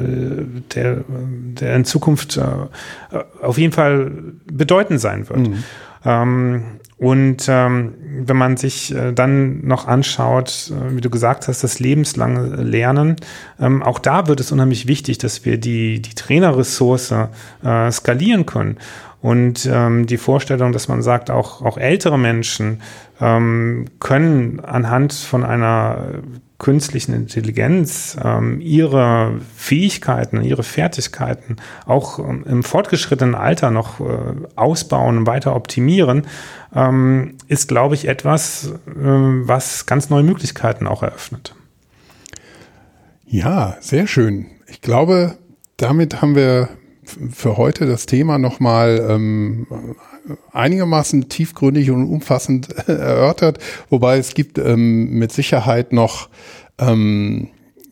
der, 0.76 1.04
der 1.08 1.76
in 1.76 1.86
Zukunft 1.86 2.38
äh, 2.38 2.44
auf 3.42 3.58
jeden 3.58 3.74
Fall 3.74 4.12
bedeutend 4.46 5.02
sein 5.02 5.28
wird. 5.28 5.40
Mhm. 5.40 5.64
Und 6.98 7.46
ähm, 7.48 7.94
wenn 8.26 8.38
man 8.38 8.58
sich 8.58 8.94
äh, 8.94 9.14
dann 9.14 9.66
noch 9.66 9.88
anschaut, 9.88 10.72
äh, 10.72 10.96
wie 10.96 11.02
du 11.02 11.12
gesagt 11.12 11.48
hast, 11.48 11.64
das 11.64 11.80
lebenslange 11.80 12.64
Lernen, 12.64 13.18
ähm, 13.60 13.84
auch 13.84 14.00
da 14.00 14.28
wird 14.28 14.40
es 14.40 14.52
unheimlich 14.52 14.88
wichtig, 14.88 15.20
dass 15.20 15.46
wir 15.46 15.60
die, 15.60 16.02
die 16.02 16.16
Trainerressource 16.16 17.14
äh, 17.64 17.92
skalieren 17.92 18.48
können. 18.48 18.78
Und 19.22 19.70
ähm, 19.72 20.08
die 20.08 20.18
Vorstellung, 20.18 20.72
dass 20.72 20.88
man 20.88 21.04
sagt, 21.04 21.30
auch, 21.30 21.62
auch 21.62 21.78
ältere 21.78 22.18
Menschen 22.18 22.82
ähm, 23.22 23.86
können 24.00 24.60
anhand 24.60 25.14
von 25.14 25.44
einer 25.44 26.22
künstlichen 26.60 27.14
Intelligenz 27.14 28.18
ähm, 28.24 28.60
ihre 28.62 29.40
Fähigkeiten, 29.56 30.42
ihre 30.44 30.64
Fertigkeiten 30.64 31.58
auch 31.86 32.20
ähm, 32.20 32.46
im 32.48 32.64
fortgeschrittenen 32.64 33.36
Alter 33.36 33.70
noch 33.70 34.00
äh, 34.00 34.04
ausbauen 34.56 35.20
und 35.20 35.28
weiter 35.28 35.56
optimieren, 35.56 36.26
ähm, 36.76 37.36
ist, 37.48 37.68
glaube 37.68 37.96
ich, 37.96 38.08
etwas, 38.08 38.74
äh, 38.88 38.94
was 38.96 39.86
ganz 39.86 40.10
neue 40.10 40.24
Möglichkeiten 40.24 40.88
auch 40.88 41.04
eröffnet. 41.04 41.54
Ja, 43.26 43.78
sehr 43.82 44.08
schön. 44.08 44.48
Ich 44.68 44.82
glaube, 44.82 45.38
damit 45.78 46.22
haben 46.22 46.36
wir 46.36 46.70
für 47.32 47.58
heute 47.58 47.86
das 47.86 48.06
Thema 48.06 48.38
nochmal 48.38 49.06
ähm, 49.10 49.68
einigermaßen 50.52 51.30
tiefgründig 51.30 51.92
und 51.92 52.08
umfassend 52.08 52.70
erörtert, 52.88 53.60
wobei 53.90 54.18
es 54.18 54.34
gibt 54.34 54.58
ähm, 54.58 55.12
mit 55.12 55.32
Sicherheit 55.32 55.94
noch 55.94 56.30
ähm, 56.78 57.50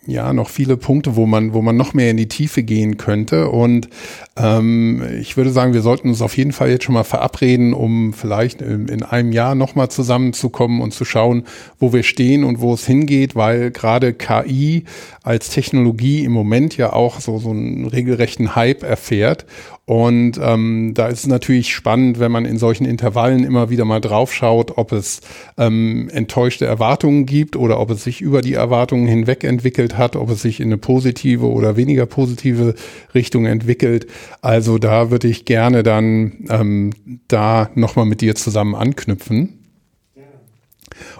ja 0.07 0.33
noch 0.33 0.49
viele 0.49 0.77
Punkte, 0.77 1.15
wo 1.15 1.25
man, 1.25 1.53
wo 1.53 1.61
man 1.61 1.75
noch 1.75 1.93
mehr 1.93 2.11
in 2.11 2.17
die 2.17 2.27
Tiefe 2.27 2.63
gehen 2.63 2.97
könnte. 2.97 3.49
Und 3.49 3.89
ähm, 4.37 5.03
ich 5.19 5.37
würde 5.37 5.51
sagen, 5.51 5.73
wir 5.73 5.81
sollten 5.81 6.09
uns 6.09 6.21
auf 6.21 6.37
jeden 6.37 6.51
Fall 6.51 6.69
jetzt 6.69 6.83
schon 6.83 6.93
mal 6.93 7.03
verabreden, 7.03 7.73
um 7.73 8.13
vielleicht 8.13 8.61
in, 8.61 8.87
in 8.87 9.03
einem 9.03 9.31
Jahr 9.31 9.55
nochmal 9.55 9.89
zusammenzukommen 9.89 10.81
und 10.81 10.93
zu 10.93 11.05
schauen, 11.05 11.43
wo 11.79 11.93
wir 11.93 12.03
stehen 12.03 12.43
und 12.43 12.61
wo 12.61 12.73
es 12.73 12.85
hingeht, 12.85 13.35
weil 13.35 13.71
gerade 13.71 14.13
KI 14.13 14.85
als 15.23 15.49
Technologie 15.49 16.23
im 16.23 16.31
Moment 16.31 16.77
ja 16.77 16.93
auch 16.93 17.19
so, 17.19 17.39
so 17.39 17.49
einen 17.49 17.87
regelrechten 17.87 18.55
Hype 18.55 18.83
erfährt. 18.83 19.45
Und 19.85 20.39
ähm, 20.41 20.93
da 20.95 21.07
ist 21.07 21.19
es 21.19 21.27
natürlich 21.27 21.71
spannend, 21.71 22.19
wenn 22.19 22.31
man 22.31 22.45
in 22.45 22.57
solchen 22.57 22.85
Intervallen 22.85 23.43
immer 23.43 23.69
wieder 23.69 23.85
mal 23.85 24.01
draufschaut, 24.01 24.79
ob 24.79 24.91
es 24.91 25.21
ähm, 25.57 26.09
enttäuschte 26.11 26.65
Erwartungen 26.65 27.27
gibt 27.27 27.55
oder 27.55 27.79
ob 27.79 27.91
es 27.91 28.03
sich 28.03 28.19
über 28.19 28.41
die 28.41 28.55
Erwartungen 28.55 29.05
hinweg 29.05 29.43
entwickelt 29.43 29.95
hat, 29.95 30.15
ob 30.15 30.31
es 30.31 30.41
sich 30.41 30.59
in 30.59 30.69
eine 30.69 30.79
positive 30.79 31.45
oder 31.45 31.77
weniger 31.77 32.07
positive 32.07 32.73
Richtung 33.13 33.45
entwickelt. 33.45 34.07
Also 34.41 34.79
da 34.79 35.11
würde 35.11 35.27
ich 35.27 35.45
gerne 35.45 35.83
dann 35.83 36.45
ähm, 36.49 36.91
da 37.27 37.69
nochmal 37.75 38.07
mit 38.07 38.21
dir 38.21 38.33
zusammen 38.33 38.73
anknüpfen 38.73 39.65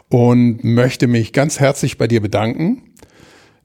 und 0.09 0.63
möchte 0.63 1.05
mich 1.05 1.33
ganz 1.33 1.59
herzlich 1.59 1.99
bei 1.99 2.07
dir 2.07 2.21
bedanken. 2.21 2.81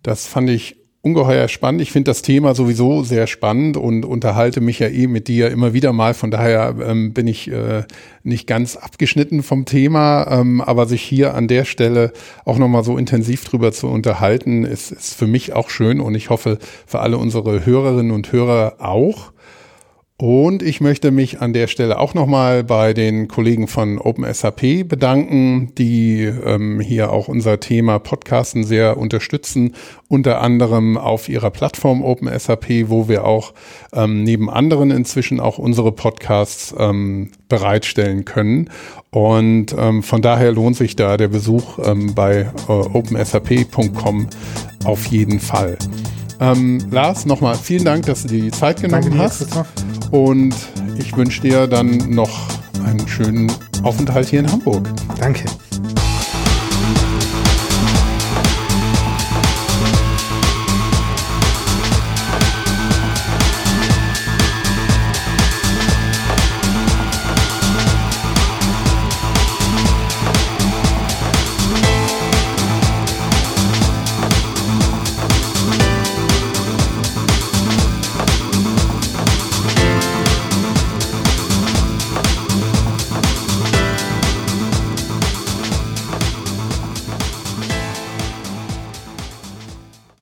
Das 0.02 0.26
fand 0.26 0.50
ich 0.50 0.79
ungeheuer 1.02 1.48
spannend. 1.48 1.80
Ich 1.80 1.92
finde 1.92 2.10
das 2.10 2.20
Thema 2.20 2.54
sowieso 2.54 3.02
sehr 3.02 3.26
spannend 3.26 3.78
und 3.78 4.04
unterhalte 4.04 4.60
mich 4.60 4.80
ja 4.80 4.88
eh 4.88 5.06
mit 5.06 5.28
dir 5.28 5.50
immer 5.50 5.72
wieder 5.72 5.92
mal. 5.92 6.12
Von 6.12 6.30
daher 6.30 6.74
ähm, 6.84 7.14
bin 7.14 7.26
ich 7.26 7.50
äh, 7.50 7.84
nicht 8.22 8.46
ganz 8.46 8.76
abgeschnitten 8.76 9.42
vom 9.42 9.64
Thema, 9.64 10.26
ähm, 10.30 10.60
aber 10.60 10.86
sich 10.86 11.02
hier 11.02 11.34
an 11.34 11.48
der 11.48 11.64
Stelle 11.64 12.12
auch 12.44 12.58
nochmal 12.58 12.84
so 12.84 12.98
intensiv 12.98 13.44
drüber 13.44 13.72
zu 13.72 13.88
unterhalten, 13.88 14.64
ist, 14.64 14.92
ist 14.92 15.14
für 15.14 15.26
mich 15.26 15.54
auch 15.54 15.70
schön 15.70 16.00
und 16.00 16.14
ich 16.14 16.28
hoffe 16.28 16.58
für 16.86 17.00
alle 17.00 17.16
unsere 17.16 17.64
Hörerinnen 17.64 18.12
und 18.12 18.30
Hörer 18.30 18.76
auch. 18.78 19.32
Und 20.20 20.62
ich 20.62 20.82
möchte 20.82 21.12
mich 21.12 21.40
an 21.40 21.54
der 21.54 21.66
Stelle 21.66 21.98
auch 21.98 22.12
nochmal 22.12 22.62
bei 22.62 22.92
den 22.92 23.26
Kollegen 23.26 23.66
von 23.66 23.96
OpenSAP 23.96 24.86
bedanken, 24.86 25.72
die 25.78 26.24
ähm, 26.24 26.78
hier 26.78 27.10
auch 27.10 27.26
unser 27.26 27.58
Thema 27.58 27.98
Podcasten 27.98 28.64
sehr 28.64 28.98
unterstützen, 28.98 29.74
unter 30.08 30.42
anderem 30.42 30.98
auf 30.98 31.30
ihrer 31.30 31.48
Plattform 31.50 32.02
OpenSAP, 32.04 32.90
wo 32.90 33.08
wir 33.08 33.24
auch 33.24 33.54
ähm, 33.94 34.22
neben 34.22 34.50
anderen 34.50 34.90
inzwischen 34.90 35.40
auch 35.40 35.56
unsere 35.56 35.90
Podcasts 35.90 36.74
ähm, 36.78 37.30
bereitstellen 37.48 38.26
können. 38.26 38.68
Und 39.08 39.74
ähm, 39.78 40.02
von 40.02 40.20
daher 40.20 40.52
lohnt 40.52 40.76
sich 40.76 40.96
da 40.96 41.16
der 41.16 41.28
Besuch 41.28 41.78
ähm, 41.82 42.14
bei 42.14 42.40
äh, 42.68 42.72
opensap.com 42.72 44.26
auf 44.84 45.06
jeden 45.06 45.40
Fall. 45.40 45.78
Ähm, 46.40 46.78
Lars, 46.90 47.24
nochmal 47.24 47.54
vielen 47.54 47.86
Dank, 47.86 48.04
dass 48.04 48.24
du 48.24 48.28
dir 48.28 48.42
die 48.42 48.50
Zeit 48.50 48.82
genommen 48.82 49.04
Danke 49.04 49.18
hast. 49.18 49.48
Und 50.10 50.54
ich 50.98 51.16
wünsche 51.16 51.40
dir 51.40 51.66
dann 51.66 51.96
noch 52.10 52.48
einen 52.84 53.06
schönen 53.06 53.50
Aufenthalt 53.82 54.28
hier 54.28 54.40
in 54.40 54.50
Hamburg. 54.50 54.88
Danke. 55.18 55.44